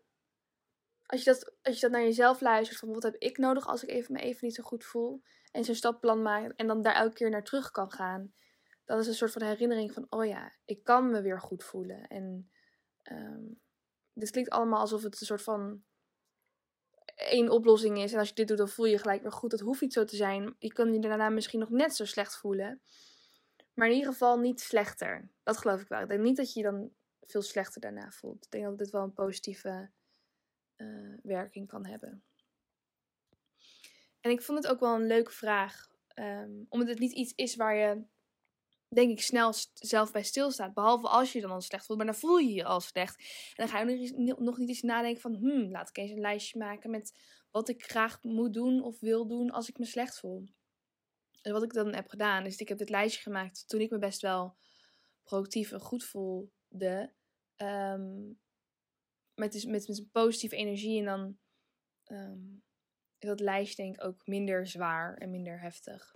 als 1.11 1.23
je, 1.23 1.31
dat, 1.31 1.53
als 1.61 1.75
je 1.75 1.81
dat 1.81 1.91
naar 1.91 2.01
jezelf 2.01 2.41
luistert, 2.41 2.79
van 2.79 2.93
wat 2.93 3.03
heb 3.03 3.15
ik 3.15 3.37
nodig 3.37 3.67
als 3.67 3.83
ik 3.83 3.89
even, 3.89 4.13
me 4.13 4.19
even 4.19 4.39
niet 4.41 4.55
zo 4.55 4.63
goed 4.63 4.85
voel. 4.85 5.21
En 5.51 5.63
zo'n 5.63 5.75
stapplan 5.75 6.21
maakt 6.21 6.55
en 6.55 6.67
dan 6.67 6.81
daar 6.81 6.95
elke 6.95 7.13
keer 7.13 7.29
naar 7.29 7.43
terug 7.43 7.71
kan 7.71 7.91
gaan. 7.91 8.33
Dan 8.85 8.99
is 8.99 9.07
een 9.07 9.13
soort 9.13 9.31
van 9.31 9.41
herinnering 9.41 9.93
van, 9.93 10.05
oh 10.09 10.25
ja, 10.25 10.53
ik 10.65 10.83
kan 10.83 11.11
me 11.11 11.21
weer 11.21 11.39
goed 11.39 11.63
voelen. 11.63 12.07
En 12.07 12.51
um, 13.11 13.59
dit 14.13 14.31
klinkt 14.31 14.49
allemaal 14.49 14.79
alsof 14.79 15.03
het 15.03 15.19
een 15.19 15.25
soort 15.25 15.41
van 15.41 15.83
één 17.15 17.49
oplossing 17.49 17.97
is. 17.97 18.13
En 18.13 18.19
als 18.19 18.27
je 18.27 18.35
dit 18.35 18.47
doet, 18.47 18.57
dan 18.57 18.69
voel 18.69 18.85
je 18.85 18.91
je 18.91 18.97
gelijk 18.97 19.21
weer 19.21 19.31
goed. 19.31 19.51
Dat 19.51 19.59
hoeft 19.59 19.81
niet 19.81 19.93
zo 19.93 20.03
te 20.03 20.15
zijn. 20.15 20.55
Je 20.59 20.73
kan 20.73 20.93
je 20.93 20.99
daarna 20.99 21.29
misschien 21.29 21.59
nog 21.59 21.69
net 21.69 21.95
zo 21.95 22.05
slecht 22.05 22.37
voelen. 22.37 22.81
Maar 23.73 23.87
in 23.87 23.93
ieder 23.93 24.11
geval 24.11 24.39
niet 24.39 24.59
slechter. 24.59 25.29
Dat 25.43 25.57
geloof 25.57 25.81
ik 25.81 25.87
wel. 25.87 26.01
Ik 26.01 26.07
denk 26.07 26.21
niet 26.21 26.37
dat 26.37 26.53
je 26.53 26.59
je 26.59 26.65
dan 26.65 26.91
veel 27.21 27.41
slechter 27.41 27.81
daarna 27.81 28.11
voelt. 28.11 28.45
Ik 28.45 28.51
denk 28.51 28.63
dat 28.63 28.77
dit 28.77 28.89
wel 28.89 29.03
een 29.03 29.13
positieve 29.13 29.89
uh, 30.77 31.17
werking 31.23 31.67
kan 31.67 31.85
hebben. 31.85 32.23
En 34.21 34.31
ik 34.31 34.41
vond 34.41 34.63
het 34.63 34.71
ook 34.71 34.79
wel 34.79 34.95
een 34.95 35.07
leuke 35.07 35.31
vraag, 35.31 35.87
um, 36.15 36.65
omdat 36.69 36.87
het 36.87 36.99
niet 36.99 37.13
iets 37.13 37.33
is 37.35 37.55
waar 37.55 37.75
je, 37.75 38.03
denk 38.87 39.11
ik, 39.11 39.21
snel 39.21 39.53
zelf 39.73 40.11
bij 40.11 40.23
stilstaat. 40.23 40.73
Behalve 40.73 41.07
als 41.07 41.31
je 41.31 41.37
je 41.39 41.45
dan 41.45 41.53
al 41.53 41.61
slecht 41.61 41.85
voelt, 41.85 41.97
maar 41.97 42.07
dan 42.07 42.19
voel 42.19 42.37
je 42.37 42.53
je 42.53 42.63
al 42.63 42.79
slecht. 42.79 43.17
En 43.17 43.53
dan 43.55 43.67
ga 43.67 43.79
je 43.79 44.35
nog 44.39 44.57
niet 44.57 44.69
eens 44.69 44.81
nadenken 44.81 45.21
van, 45.21 45.35
hmm, 45.35 45.71
laat 45.71 45.89
ik 45.89 45.97
eens 45.97 46.11
een 46.11 46.19
lijstje 46.19 46.59
maken 46.59 46.89
met 46.89 47.19
wat 47.51 47.69
ik 47.69 47.83
graag 47.83 48.23
moet 48.23 48.53
doen 48.53 48.83
of 48.83 48.99
wil 48.99 49.27
doen 49.27 49.51
als 49.51 49.69
ik 49.69 49.77
me 49.77 49.85
slecht 49.85 50.19
voel. 50.19 50.47
En 51.41 51.53
wat 51.53 51.63
ik 51.63 51.73
dan 51.73 51.93
heb 51.93 52.07
gedaan, 52.07 52.45
is 52.45 52.57
ik 52.57 52.67
heb 52.67 52.77
dit 52.77 52.89
lijstje 52.89 53.21
gemaakt 53.21 53.67
toen 53.67 53.81
ik 53.81 53.89
me 53.89 53.97
best 53.97 54.21
wel 54.21 54.57
productief 55.23 55.71
en 55.71 55.79
goed 55.79 56.03
voelde. 56.03 57.13
Um, 57.57 58.39
met, 59.35 59.51
dus, 59.51 59.65
met, 59.65 59.87
met 59.87 59.97
een 59.97 60.09
positieve 60.11 60.55
energie. 60.55 60.99
En 60.99 61.05
dan 61.05 61.37
um, 62.17 62.63
is 63.23 63.29
dat 63.29 63.39
lijstje 63.39 63.83
denk 63.83 63.95
ik 63.95 64.03
ook 64.03 64.27
minder 64.27 64.67
zwaar 64.67 65.17
en 65.17 65.29
minder 65.29 65.61
heftig 65.61 66.15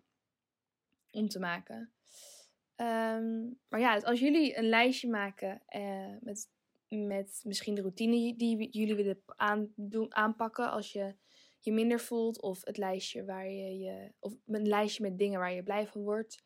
om 1.12 1.28
te 1.28 1.40
maken. 1.40 1.94
Um, 2.76 3.60
maar 3.70 3.80
ja, 3.80 3.94
dus 3.94 4.04
als 4.04 4.20
jullie 4.20 4.58
een 4.58 4.70
lijstje 4.70 5.10
maken 5.10 5.62
uh, 5.70 6.16
met, 6.20 6.50
met 6.90 7.42
misschien 7.44 7.76
de 7.76 7.82
routine 7.82 8.36
die 8.36 8.70
jullie 8.70 8.96
willen 8.96 9.22
aandoen, 9.26 10.16
aanpakken 10.16 10.72
als 10.72 10.92
je 10.92 11.16
je 11.60 11.72
minder 11.72 12.00
voelt. 12.00 12.42
Of 12.42 12.66
het 12.66 12.78
lijstje 12.78 13.26
waar 13.26 13.50
je 13.50 13.78
je. 13.78 14.12
Of 14.20 14.34
een 14.46 14.68
lijstje 14.68 15.04
met 15.04 15.18
dingen 15.18 15.40
waar 15.40 15.54
je 15.54 15.64
blij 15.64 15.88
van 15.88 16.02
wordt. 16.02 16.44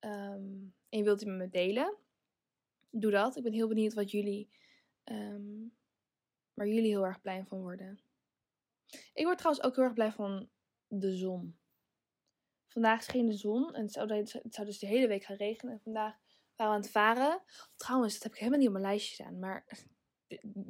Um, 0.00 0.74
en 0.88 0.98
je 0.98 1.02
wilt 1.04 1.18
die 1.18 1.28
met 1.28 1.38
me 1.38 1.48
delen. 1.48 1.96
Doe 2.90 3.10
dat. 3.10 3.36
Ik 3.36 3.42
ben 3.42 3.52
heel 3.52 3.68
benieuwd 3.68 3.94
wat 3.94 4.10
jullie 4.10 4.50
um, 5.04 5.72
waar 6.54 6.68
jullie 6.68 6.90
heel 6.90 7.06
erg 7.06 7.20
blij 7.20 7.44
van 7.44 7.60
worden. 7.60 8.00
Ik 9.14 9.24
word 9.24 9.38
trouwens 9.38 9.64
ook 9.66 9.74
heel 9.74 9.84
erg 9.84 9.94
blij 9.94 10.12
van 10.12 10.48
de 10.86 11.16
zon. 11.16 11.58
Vandaag 12.66 13.02
scheen 13.02 13.26
de 13.26 13.36
zon 13.36 13.74
en 13.74 13.82
het 13.82 13.92
zou, 13.92 14.26
zou 14.26 14.66
dus 14.66 14.78
de 14.78 14.86
hele 14.86 15.06
week 15.06 15.24
gaan 15.24 15.36
regenen. 15.36 15.74
En 15.74 15.80
vandaag 15.80 16.14
waren 16.56 16.72
we 16.72 16.78
aan 16.78 16.80
het 16.80 16.90
varen. 16.90 17.42
Trouwens, 17.76 18.12
dat 18.12 18.22
heb 18.22 18.32
ik 18.32 18.38
helemaal 18.38 18.58
niet 18.58 18.68
op 18.68 18.74
mijn 18.74 18.86
lijstje 18.86 19.14
staan. 19.14 19.38
Maar 19.38 19.66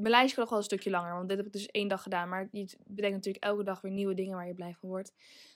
mijn 0.03 0.11
lijstje 0.11 0.35
kan 0.35 0.41
nog 0.41 0.49
wel 0.49 0.59
een 0.59 0.65
stukje 0.65 0.91
langer. 0.91 1.15
Want 1.15 1.29
dit 1.29 1.37
heb 1.37 1.47
ik 1.47 1.53
dus 1.53 1.67
één 1.67 1.89
dag 1.89 2.03
gedaan. 2.03 2.29
Maar 2.29 2.49
je 2.51 2.79
bedenkt 2.87 3.17
natuurlijk 3.17 3.45
elke 3.45 3.65
dag 3.65 3.81
weer 3.81 3.93
nieuwe 3.93 4.15
dingen 4.15 4.37
waar 4.37 4.47
je 4.47 4.55
blij 4.55 4.75
van 4.75 4.89
wordt. 4.89 5.15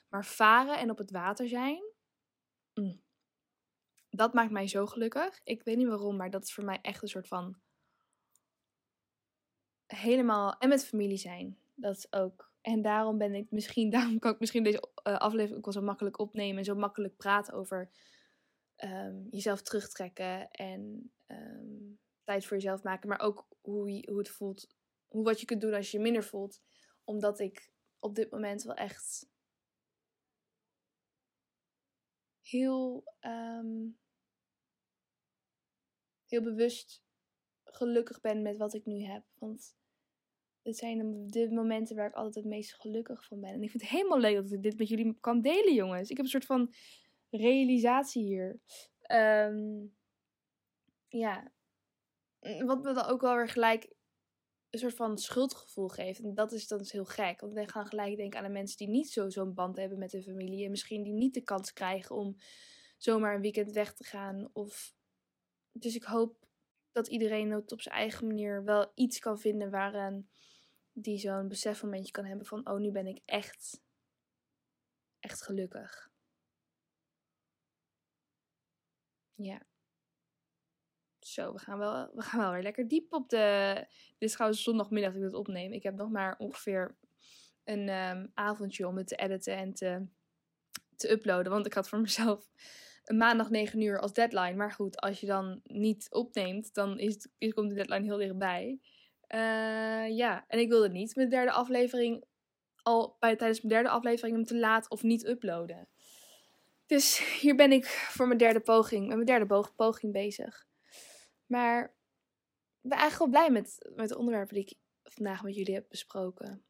Maar 0.09 0.25
varen 0.25 0.79
en 0.79 0.91
op 0.91 0.99
het 0.99 1.11
water 1.11 1.49
zijn. 1.49 1.83
Mm, 2.75 3.03
dat 4.11 4.35
maakt 4.35 4.51
mij 4.51 4.69
zo 4.69 4.87
gelukkig. 4.87 5.41
Ik 5.45 5.63
weet 5.63 5.77
niet 5.77 5.89
waarom, 5.89 6.17
maar 6.17 6.31
dat 6.31 6.43
is 6.43 6.55
voor 6.55 6.65
mij 6.65 6.79
echt 6.83 7.03
een 7.03 7.09
soort 7.09 7.29
van 7.29 7.57
helemaal. 9.87 10.59
En 10.59 10.69
met 10.69 10.87
familie 10.87 11.19
zijn. 11.19 11.59
Dat 11.75 11.97
is 11.97 12.13
ook. 12.13 12.53
En 12.65 12.83
daarom 12.83 13.19
ben 13.19 13.35
ik 13.35 13.51
misschien. 13.51 13.91
Daarom 13.97 14.19
kan 14.19 14.33
ik 14.33 14.41
misschien 14.41 14.65
deze 14.65 14.89
uh, 15.09 15.17
aflevering 15.17 15.57
ook 15.57 15.65
wel 15.65 15.75
zo 15.75 15.83
makkelijk 15.83 16.19
opnemen. 16.19 16.59
En 16.59 16.65
zo 16.65 16.75
makkelijk 16.75 17.17
praten 17.17 17.55
over 17.55 17.91
um, 18.77 19.27
jezelf 19.31 19.63
terugtrekken. 19.63 20.51
En 20.51 21.13
um, 21.27 21.99
tijd 22.23 22.47
voor 22.47 22.57
jezelf 22.57 22.83
maken. 22.83 23.09
Maar 23.09 23.21
ook 23.21 23.49
hoe, 23.61 24.05
hoe 24.09 24.19
het 24.19 24.29
voelt. 24.29 24.75
Hoe 25.09 25.25
wat 25.25 25.41
je 25.41 25.47
kunt 25.47 25.61
doen 25.61 25.75
als 25.75 25.91
je 25.91 25.97
je 25.97 26.03
minder 26.03 26.25
voelt. 26.25 26.63
Omdat 27.05 27.41
ik 27.41 27.71
op 27.99 28.15
dit 28.15 28.31
moment 28.31 28.63
wel 28.63 28.75
echt. 28.75 29.29
Heel. 32.41 33.05
Um, 33.21 33.99
heel 36.27 36.43
bewust 36.43 37.03
gelukkig 37.65 38.21
ben 38.21 38.43
met 38.43 38.57
wat 38.57 38.75
ik 38.75 38.85
nu 38.85 39.03
heb. 39.03 39.25
Want 39.35 39.77
het 40.65 40.77
zijn 40.77 41.27
de 41.27 41.51
momenten 41.51 41.97
waar 41.97 42.09
ik 42.09 42.15
altijd 42.15 42.35
het 42.35 42.45
meest 42.55 42.75
gelukkig 42.75 43.25
van 43.25 43.41
ben. 43.41 43.51
En 43.51 43.63
ik 43.63 43.71
vind 43.71 43.83
het 43.83 43.93
helemaal 43.93 44.19
leuk 44.19 44.35
dat 44.35 44.53
ik 44.53 44.63
dit 44.63 44.79
met 44.79 44.89
jullie 44.89 45.17
kan 45.21 45.41
delen, 45.41 45.75
jongens. 45.75 46.11
Ik 46.11 46.17
heb 46.17 46.25
een 46.25 46.31
soort 46.31 46.45
van 46.45 46.73
realisatie 47.31 48.23
hier. 48.23 48.61
Um, 49.13 49.95
ja. 51.09 51.53
Wat 52.41 52.83
me 52.83 52.93
dan 52.93 53.05
ook 53.05 53.21
wel 53.21 53.37
weer 53.37 53.49
gelijk 53.49 53.93
een 54.71 54.79
soort 54.79 54.95
van 54.95 55.19
schuldgevoel 55.19 55.89
geeft. 55.89 56.21
En 56.21 56.35
dat 56.35 56.53
is 56.53 56.67
dan 56.67 56.79
dus 56.79 56.93
heel 56.93 57.05
gek. 57.05 57.41
Want 57.41 57.57
ik 57.57 57.71
ga 57.71 57.85
gelijk 57.85 58.17
denken 58.17 58.39
aan 58.39 58.45
de 58.45 58.51
mensen 58.53 58.77
die 58.77 58.89
niet 58.89 59.11
zo 59.11 59.29
zo'n 59.29 59.55
band 59.55 59.77
hebben 59.77 59.99
met 59.99 60.13
hun 60.13 60.23
familie. 60.23 60.65
En 60.65 60.71
misschien 60.71 61.03
die 61.03 61.13
niet 61.13 61.35
de 61.35 61.43
kans 61.43 61.73
krijgen 61.73 62.17
om 62.17 62.37
zomaar 62.97 63.35
een 63.35 63.41
weekend 63.41 63.73
weg 63.73 63.95
te 63.95 64.05
gaan. 64.05 64.51
Of... 64.53 64.95
Dus 65.73 65.95
ik 65.95 66.05
hoop 66.05 66.47
dat 66.93 67.09
iedereen 67.09 67.51
het 67.51 67.73
op 67.73 67.81
zijn 67.81 67.95
eigen 67.95 68.27
manier 68.27 68.65
wel 68.65 68.93
iets 68.95 69.19
kan 69.19 69.39
vinden 69.39 69.71
waaraan 69.71 70.29
die 70.95 71.19
zo'n 71.19 71.49
besefmomentje 71.49 72.13
kan 72.13 72.25
hebben 72.25 72.47
van, 72.47 72.69
oh, 72.69 72.79
nu 72.79 72.91
ben 72.91 73.07
ik 73.07 73.21
echt, 73.25 73.83
echt 75.21 75.43
gelukkig. 75.43 76.13
Ja. 79.35 79.63
Zo, 81.19 81.53
we 81.53 81.59
gaan, 81.59 81.79
wel, 81.79 82.11
we 82.15 82.23
gaan 82.23 82.41
wel 82.41 82.53
weer 82.53 82.63
lekker 82.63 82.89
diep 82.89 83.13
op 83.13 83.29
de... 83.29 83.75
Dit 84.19 84.29
is 84.29 84.33
trouwens 84.33 84.63
zondagmiddag 84.63 85.13
dat 85.13 85.23
ik 85.23 85.29
dit 85.29 85.39
opneem. 85.39 85.73
Ik 85.73 85.83
heb 85.83 85.95
nog 85.95 86.11
maar 86.11 86.39
ongeveer 86.39 86.97
een 87.65 87.89
um, 87.89 88.31
avondje 88.35 88.89
om 88.89 88.97
het 88.97 89.07
te 89.07 89.17
editen 89.17 89.57
en 89.57 89.75
te, 89.75 90.07
te 90.97 91.11
uploaden. 91.11 91.53
Want 91.53 91.67
ik 91.67 91.73
had 91.75 91.89
voor 91.89 92.01
mezelf 92.01 92.51
een 93.05 93.17
maandag 93.17 93.51
9 93.51 93.81
uur 93.81 94.01
als 94.01 94.13
deadline. 94.13 94.55
Maar 94.55 94.73
goed, 94.73 95.01
als 95.01 95.21
je 95.21 95.27
dan 95.27 95.61
niet 95.65 96.07
opneemt, 96.11 96.75
dan 96.75 96.99
is, 96.99 97.29
is, 97.39 97.53
komt 97.53 97.69
de 97.69 97.75
deadline 97.75 98.05
heel 98.05 98.17
dichtbij. 98.17 98.81
Uh, 99.35 100.17
ja, 100.17 100.45
en 100.49 100.59
ik 100.59 100.69
wilde 100.69 100.89
niet 100.89 101.15
mijn 101.17 101.29
derde 101.29 101.51
aflevering 101.51 102.25
al 102.83 103.17
bij, 103.19 103.37
tijdens 103.37 103.61
mijn 103.61 103.75
derde 103.75 103.89
aflevering 103.89 104.37
hem 104.37 104.45
te 104.45 104.59
laat 104.59 104.89
of 104.89 105.03
niet 105.03 105.27
uploaden. 105.27 105.89
Dus 106.87 107.19
hier 107.41 107.55
ben 107.55 107.73
ik 107.73 107.85
voor 107.85 108.27
mijn 108.27 108.39
derde 108.39 108.61
poging, 108.61 109.07
met 109.07 109.15
mijn 109.15 109.47
derde 109.47 109.73
poging 109.77 110.13
bezig. 110.13 110.67
Maar 111.47 111.85
ik 112.83 112.91
ben 112.91 112.99
eigenlijk 112.99 113.33
wel 113.33 113.43
blij 113.43 113.61
met, 113.61 113.93
met 113.97 114.09
de 114.09 114.19
onderwerpen 114.19 114.55
die 114.55 114.65
ik 114.65 114.79
vandaag 115.03 115.43
met 115.43 115.55
jullie 115.55 115.75
heb 115.75 115.89
besproken. 115.89 116.65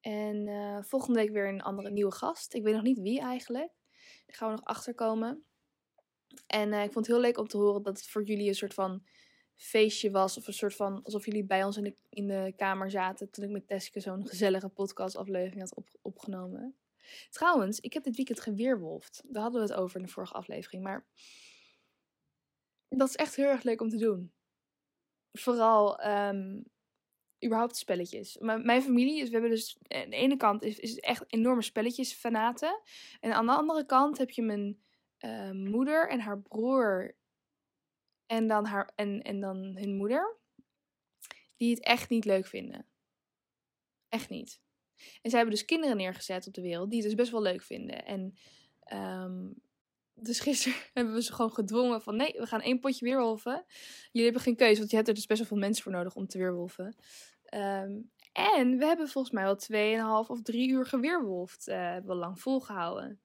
En 0.00 0.46
uh, 0.46 0.82
volgende 0.82 1.18
week 1.20 1.30
weer 1.30 1.48
een 1.48 1.62
andere 1.62 1.90
nieuwe 1.90 2.12
gast. 2.12 2.54
Ik 2.54 2.62
weet 2.62 2.74
nog 2.74 2.82
niet 2.82 3.00
wie 3.00 3.20
eigenlijk. 3.20 3.72
Daar 4.26 4.36
gaan 4.36 4.48
we 4.48 4.54
nog 4.54 4.64
achter 4.64 4.94
komen. 4.94 5.44
En 6.46 6.72
uh, 6.72 6.82
ik 6.82 6.92
vond 6.92 7.06
het 7.06 7.14
heel 7.14 7.24
leuk 7.24 7.38
om 7.38 7.46
te 7.46 7.56
horen 7.56 7.82
dat 7.82 7.96
het 7.96 8.08
voor 8.08 8.22
jullie 8.22 8.48
een 8.48 8.54
soort 8.54 8.74
van 8.74 9.02
feestje 9.54 10.10
was. 10.10 10.38
Of 10.38 10.46
een 10.46 10.52
soort 10.52 10.74
van 10.74 11.02
alsof 11.02 11.24
jullie 11.24 11.44
bij 11.44 11.64
ons 11.64 11.76
in 11.76 11.84
de, 11.84 11.94
in 12.08 12.26
de 12.26 12.52
kamer 12.56 12.90
zaten. 12.90 13.30
Toen 13.30 13.44
ik 13.44 13.50
met 13.50 13.68
Teske 13.68 14.00
zo'n 14.00 14.26
gezellige 14.26 14.68
podcastaflevering 14.68 15.60
had 15.60 15.74
op, 15.74 15.88
opgenomen. 16.02 16.76
Trouwens, 17.30 17.80
ik 17.80 17.92
heb 17.92 18.04
dit 18.04 18.16
weekend 18.16 18.40
geweerwolfd. 18.40 19.22
Daar 19.26 19.42
hadden 19.42 19.62
we 19.62 19.68
het 19.68 19.76
over 19.76 19.96
in 19.96 20.06
de 20.06 20.12
vorige 20.12 20.34
aflevering. 20.34 20.82
Maar 20.82 21.06
dat 22.88 23.08
is 23.08 23.16
echt 23.16 23.36
heel 23.36 23.48
erg 23.48 23.62
leuk 23.62 23.80
om 23.80 23.88
te 23.88 23.96
doen. 23.96 24.32
Vooral 25.32 26.06
um, 26.06 26.64
überhaupt 27.44 27.76
spelletjes. 27.76 28.36
Mijn 28.40 28.82
familie, 28.82 29.20
is, 29.20 29.26
we 29.26 29.32
hebben 29.32 29.50
dus 29.50 29.78
aan 29.88 30.10
de 30.10 30.16
ene 30.16 30.36
kant 30.36 30.62
is, 30.62 30.78
is 30.78 30.98
echt 30.98 31.24
enorme 31.26 31.62
spelletjes 31.62 32.12
fanaten. 32.12 32.80
En 33.20 33.32
aan 33.32 33.46
de 33.46 33.52
andere 33.52 33.86
kant 33.86 34.18
heb 34.18 34.30
je 34.30 34.42
mijn 34.42 34.82
uh, 35.18 35.50
moeder 35.50 36.08
en 36.08 36.20
haar 36.20 36.40
broer 36.40 37.16
en 38.26 38.46
dan, 38.46 38.66
haar, 38.66 38.92
en, 38.94 39.22
en 39.22 39.40
dan 39.40 39.56
hun 39.76 39.96
moeder, 39.96 40.36
die 41.56 41.70
het 41.70 41.80
echt 41.80 42.08
niet 42.08 42.24
leuk 42.24 42.46
vinden. 42.46 42.86
Echt 44.08 44.28
niet. 44.28 44.60
En 44.96 45.30
zij 45.30 45.38
hebben 45.38 45.56
dus 45.56 45.64
kinderen 45.64 45.96
neergezet 45.96 46.46
op 46.46 46.54
de 46.54 46.62
wereld 46.62 46.90
die 46.90 46.98
het 46.98 47.08
dus 47.08 47.18
best 47.18 47.30
wel 47.30 47.42
leuk 47.42 47.62
vinden. 47.62 48.04
En 48.04 48.34
um, 48.92 49.62
dus 50.14 50.40
gisteren 50.40 50.78
hebben 50.94 51.14
we 51.14 51.22
ze 51.22 51.32
gewoon 51.32 51.52
gedwongen 51.52 52.02
van 52.02 52.16
nee, 52.16 52.34
we 52.38 52.46
gaan 52.46 52.60
één 52.60 52.80
potje 52.80 53.04
weerwolven. 53.04 53.64
Jullie 54.04 54.24
hebben 54.24 54.42
geen 54.42 54.56
keuze, 54.56 54.78
want 54.78 54.90
je 54.90 54.96
hebt 54.96 55.08
er 55.08 55.14
dus 55.14 55.26
best 55.26 55.38
wel 55.38 55.48
veel 55.48 55.58
mensen 55.58 55.82
voor 55.82 55.92
nodig 55.92 56.14
om 56.14 56.26
te 56.26 56.38
weerwolven. 56.38 56.96
Ehm, 57.44 58.00
en 58.32 58.78
we 58.78 58.84
hebben 58.86 59.08
volgens 59.08 59.34
mij 59.34 59.44
wel 59.44 59.56
2,5 60.24 60.30
of 60.30 60.42
3 60.42 60.68
uur 60.68 60.86
geweerwolfd. 60.86 61.68
Uh, 61.68 61.74
hebben 61.74 62.10
we 62.10 62.16
lang 62.16 62.40
volgehouden. 62.40 63.20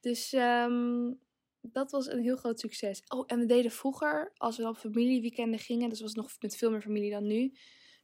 Dus 0.00 0.32
um, 0.32 1.20
dat 1.62 1.90
was 1.90 2.06
een 2.06 2.22
heel 2.22 2.36
groot 2.36 2.60
succes. 2.60 3.02
Oh, 3.08 3.24
en 3.26 3.38
we 3.38 3.46
deden 3.46 3.70
vroeger, 3.70 4.32
als 4.36 4.56
we 4.56 4.68
op 4.68 4.76
familieweekenden 4.76 5.58
gingen, 5.58 5.88
dus 5.88 6.00
was 6.00 6.14
nog 6.14 6.30
met 6.40 6.56
veel 6.56 6.70
meer 6.70 6.82
familie 6.82 7.10
dan 7.10 7.26
nu. 7.26 7.52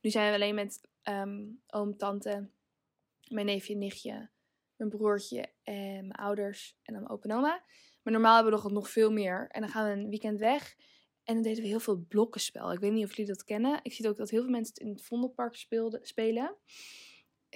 Nu 0.01 0.11
zijn 0.11 0.29
we 0.29 0.35
alleen 0.35 0.55
met 0.55 0.89
um, 1.03 1.63
oom, 1.67 1.97
tante, 1.97 2.51
mijn 3.29 3.47
neefje, 3.47 3.75
nichtje, 3.75 4.31
mijn 4.77 4.91
broertje 4.91 5.53
en 5.63 5.93
mijn 5.93 6.13
ouders 6.13 6.77
en 6.83 6.95
dan 6.95 7.09
opa 7.09 7.29
en 7.29 7.37
oma. 7.37 7.65
Maar 8.03 8.13
normaal 8.13 8.35
hebben 8.35 8.53
we 8.53 8.63
nog, 8.63 8.73
nog 8.73 8.91
veel 8.91 9.13
meer. 9.13 9.49
En 9.51 9.61
dan 9.61 9.71
gaan 9.71 9.85
we 9.85 10.01
een 10.01 10.09
weekend 10.09 10.39
weg. 10.39 10.77
En 11.25 11.35
dan 11.35 11.43
deden 11.43 11.63
we 11.63 11.69
heel 11.69 11.81
veel 11.81 12.05
blokkenspel. 12.09 12.73
Ik 12.73 12.79
weet 12.79 12.93
niet 12.93 13.05
of 13.05 13.11
jullie 13.11 13.33
dat 13.33 13.45
kennen. 13.45 13.81
Ik 13.83 13.93
zie 13.93 14.09
ook 14.09 14.17
dat 14.17 14.31
heel 14.31 14.43
veel 14.43 14.51
mensen 14.51 14.75
het 14.75 14.83
in 14.83 14.89
het 14.89 15.03
Vondelpark 15.03 15.55
speelden, 15.55 16.07
spelen. 16.07 16.57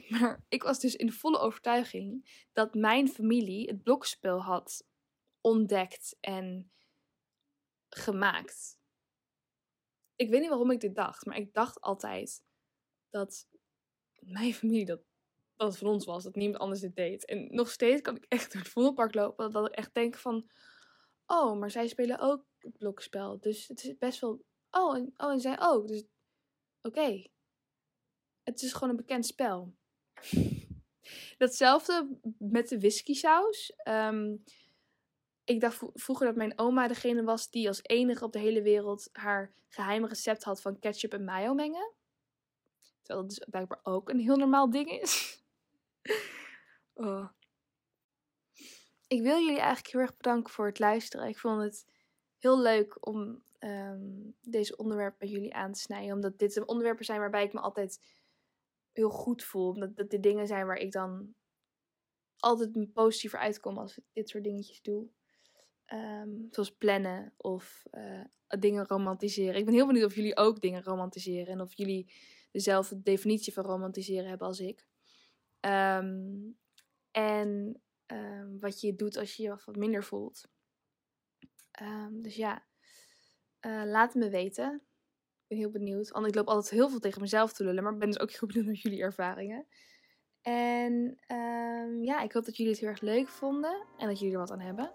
Maar 0.09 0.45
ik 0.49 0.63
was 0.63 0.81
dus 0.81 0.97
in 0.97 1.13
volle 1.13 1.39
overtuiging 1.39 2.31
dat 2.53 2.75
mijn 2.75 3.09
familie 3.09 3.69
het 3.69 3.83
blokkenspel 3.83 4.43
had 4.43 4.85
ontdekt 5.43 6.17
en 6.21 6.73
gemaakt. 7.89 8.81
Ik 10.17 10.31
weet 10.31 10.41
niet 10.41 10.49
waarom 10.49 10.71
ik 10.71 10.81
dit 10.81 10.95
dacht, 10.95 11.27
maar 11.27 11.37
ik 11.37 11.55
dacht 11.55 11.81
altijd 11.81 12.45
dat 13.11 13.49
mijn 14.19 14.55
familie 14.61 14.85
dat, 14.85 15.01
dat 15.57 15.79
van 15.79 15.89
ons 15.89 16.05
was, 16.05 16.25
dat 16.25 16.35
niemand 16.35 16.59
anders 16.63 16.81
dit 16.81 16.97
deed. 16.97 17.25
En 17.25 17.55
nog 17.55 17.71
steeds 17.71 18.01
kan 18.01 18.17
ik 18.17 18.25
echt 18.29 18.53
door 18.53 18.61
het 18.61 18.71
Vondelpark 18.71 19.15
lopen, 19.15 19.51
dat 19.51 19.67
ik 19.67 19.75
echt 19.75 19.95
denk 19.95 20.17
van, 20.17 20.51
oh, 21.27 21.59
maar 21.59 21.71
zij 21.71 21.89
spelen 21.89 22.19
ook 22.19 22.45
blokspel, 22.61 23.41
dus 23.41 23.69
het 23.69 23.85
is 23.85 23.99
best 23.99 24.21
wel, 24.21 24.45
oh, 24.71 24.97
en, 24.97 25.15
oh, 25.17 25.31
en 25.31 25.41
zij 25.41 25.61
ook, 25.61 25.89
dus 25.89 26.05
oké. 26.83 27.27
Het 28.43 28.63
is 28.63 28.73
gewoon 28.73 28.91
een 28.91 28.97
bekend 28.97 29.27
spel. 29.27 29.75
Datzelfde 31.39 32.19
met 32.39 32.69
de 32.69 32.79
whisky 32.79 33.15
saus. 33.15 33.73
Um, 33.89 34.45
ik 35.53 35.61
dacht 35.61 35.83
vroeger 35.95 36.27
dat 36.27 36.37
mijn 36.37 36.59
oma 36.59 36.89
degene 36.89 37.23
was 37.23 37.51
die 37.51 37.69
als 37.69 37.83
enige 37.83 38.25
op 38.25 38.33
de 38.33 38.39
hele 38.39 38.63
wereld 38.63 39.09
haar 39.13 39.55
geheime 39.69 40.09
recept 40.09 40.45
had 40.45 40.63
van 40.63 40.79
ketchup 40.79 41.13
en 41.13 41.25
mayo 41.25 41.55
mengen. 41.55 41.93
Terwijl 43.03 43.27
dat 43.27 43.37
dus 43.37 43.47
blijkbaar 43.51 43.81
ook 43.83 44.09
een 44.09 44.21
heel 44.21 44.37
normaal 44.37 44.71
ding 44.71 44.91
is. 44.91 45.43
oh. 46.95 47.29
Ik 49.07 49.23
wil 49.23 49.39
jullie 49.39 49.59
eigenlijk 49.59 49.93
heel 49.93 50.01
erg 50.01 50.17
bedanken 50.17 50.53
voor 50.53 50.67
het 50.67 50.79
luisteren. 50.79 51.29
Ik 51.29 51.39
vond 51.39 51.63
het 51.63 51.87
heel 52.39 52.61
leuk 52.61 53.07
om 53.07 53.43
um, 53.59 54.35
deze 54.41 54.77
onderwerpen 54.77 55.19
bij 55.19 55.29
jullie 55.29 55.55
aan 55.55 55.73
te 55.73 55.81
snijden. 55.81 56.15
Omdat 56.15 56.39
dit 56.39 56.65
onderwerpen 56.67 57.05
zijn 57.05 57.21
waarbij 57.21 57.45
ik 57.45 57.53
me 57.53 57.61
altijd 57.61 58.01
heel 58.93 59.11
goed 59.11 59.45
voel. 59.45 59.69
Omdat 59.69 59.97
dat 59.97 60.11
dit 60.11 60.23
dingen 60.23 60.47
zijn 60.47 60.67
waar 60.67 60.77
ik 60.77 60.93
dan 60.93 61.35
altijd 62.37 62.93
positiever 62.93 63.39
uitkom 63.39 63.79
als 63.79 63.99
ik 63.99 64.05
dit 64.13 64.29
soort 64.29 64.45
dingetjes 64.45 64.83
doe. 64.83 65.09
Um, 65.93 66.49
zoals 66.51 66.71
plannen 66.71 67.35
of 67.37 67.83
uh, 67.91 68.25
dingen 68.59 68.87
romantiseren. 68.87 69.55
Ik 69.55 69.65
ben 69.65 69.75
heel 69.75 69.87
benieuwd 69.87 70.05
of 70.05 70.15
jullie 70.15 70.37
ook 70.37 70.61
dingen 70.61 70.83
romantiseren. 70.83 71.47
En 71.47 71.61
of 71.61 71.75
jullie 71.75 72.13
dezelfde 72.51 73.03
definitie 73.03 73.53
van 73.53 73.65
romantiseren 73.65 74.29
hebben 74.29 74.47
als 74.47 74.61
ik. 74.61 74.87
Um, 75.61 76.59
en 77.11 77.81
um, 78.07 78.61
wat 78.61 78.81
je 78.81 78.95
doet 78.95 79.17
als 79.17 79.37
je 79.37 79.43
je 79.43 79.49
wat 79.65 79.77
minder 79.77 80.05
voelt. 80.05 80.49
dus 82.11 82.37
ja, 82.37 82.67
uh, 83.61 83.83
laat 83.85 84.15
me 84.15 84.31
weten. 84.31 84.75
Ik 84.75 85.49
ben 85.49 85.59
heel 85.59 85.71
benieuwd. 85.71 86.11
Want 86.11 86.27
ik 86.27 86.35
loop 86.35 86.49
altijd 86.49 86.71
heel 86.71 86.89
veel 86.89 87.01
tegen 87.01 87.21
mezelf 87.21 87.53
te 87.53 87.65
lullen. 87.65 87.83
Maar 87.83 87.93
ik 87.93 87.99
ben 87.99 88.11
dus 88.11 88.21
ook 88.21 88.31
heel 88.31 88.49
benieuwd 88.49 88.67
naar 88.67 88.75
jullie 88.75 89.01
ervaringen. 89.03 89.67
En 90.43 91.19
ja, 92.03 92.21
ik 92.21 92.33
hoop 92.33 92.45
dat 92.45 92.57
jullie 92.57 92.73
het 92.73 92.81
heel 92.81 92.91
erg 92.91 93.01
leuk 93.01 93.29
vonden. 93.29 93.87
En 93.99 94.07
dat 94.09 94.19
jullie 94.19 94.35
er 94.35 94.41
wat 94.41 94.51
aan 94.51 94.61
hebben. 94.61 94.93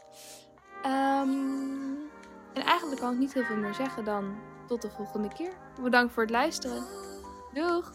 Um, 0.85 2.09
en 2.53 2.63
eigenlijk 2.63 3.01
kan 3.01 3.13
ik 3.13 3.19
niet 3.19 3.33
heel 3.33 3.43
veel 3.43 3.55
meer 3.55 3.73
zeggen 3.73 4.05
dan 4.05 4.35
tot 4.67 4.81
de 4.81 4.89
volgende 4.89 5.27
keer. 5.27 5.51
Bedankt 5.81 6.13
voor 6.13 6.23
het 6.23 6.31
luisteren. 6.31 6.83
Doeg! 7.53 7.91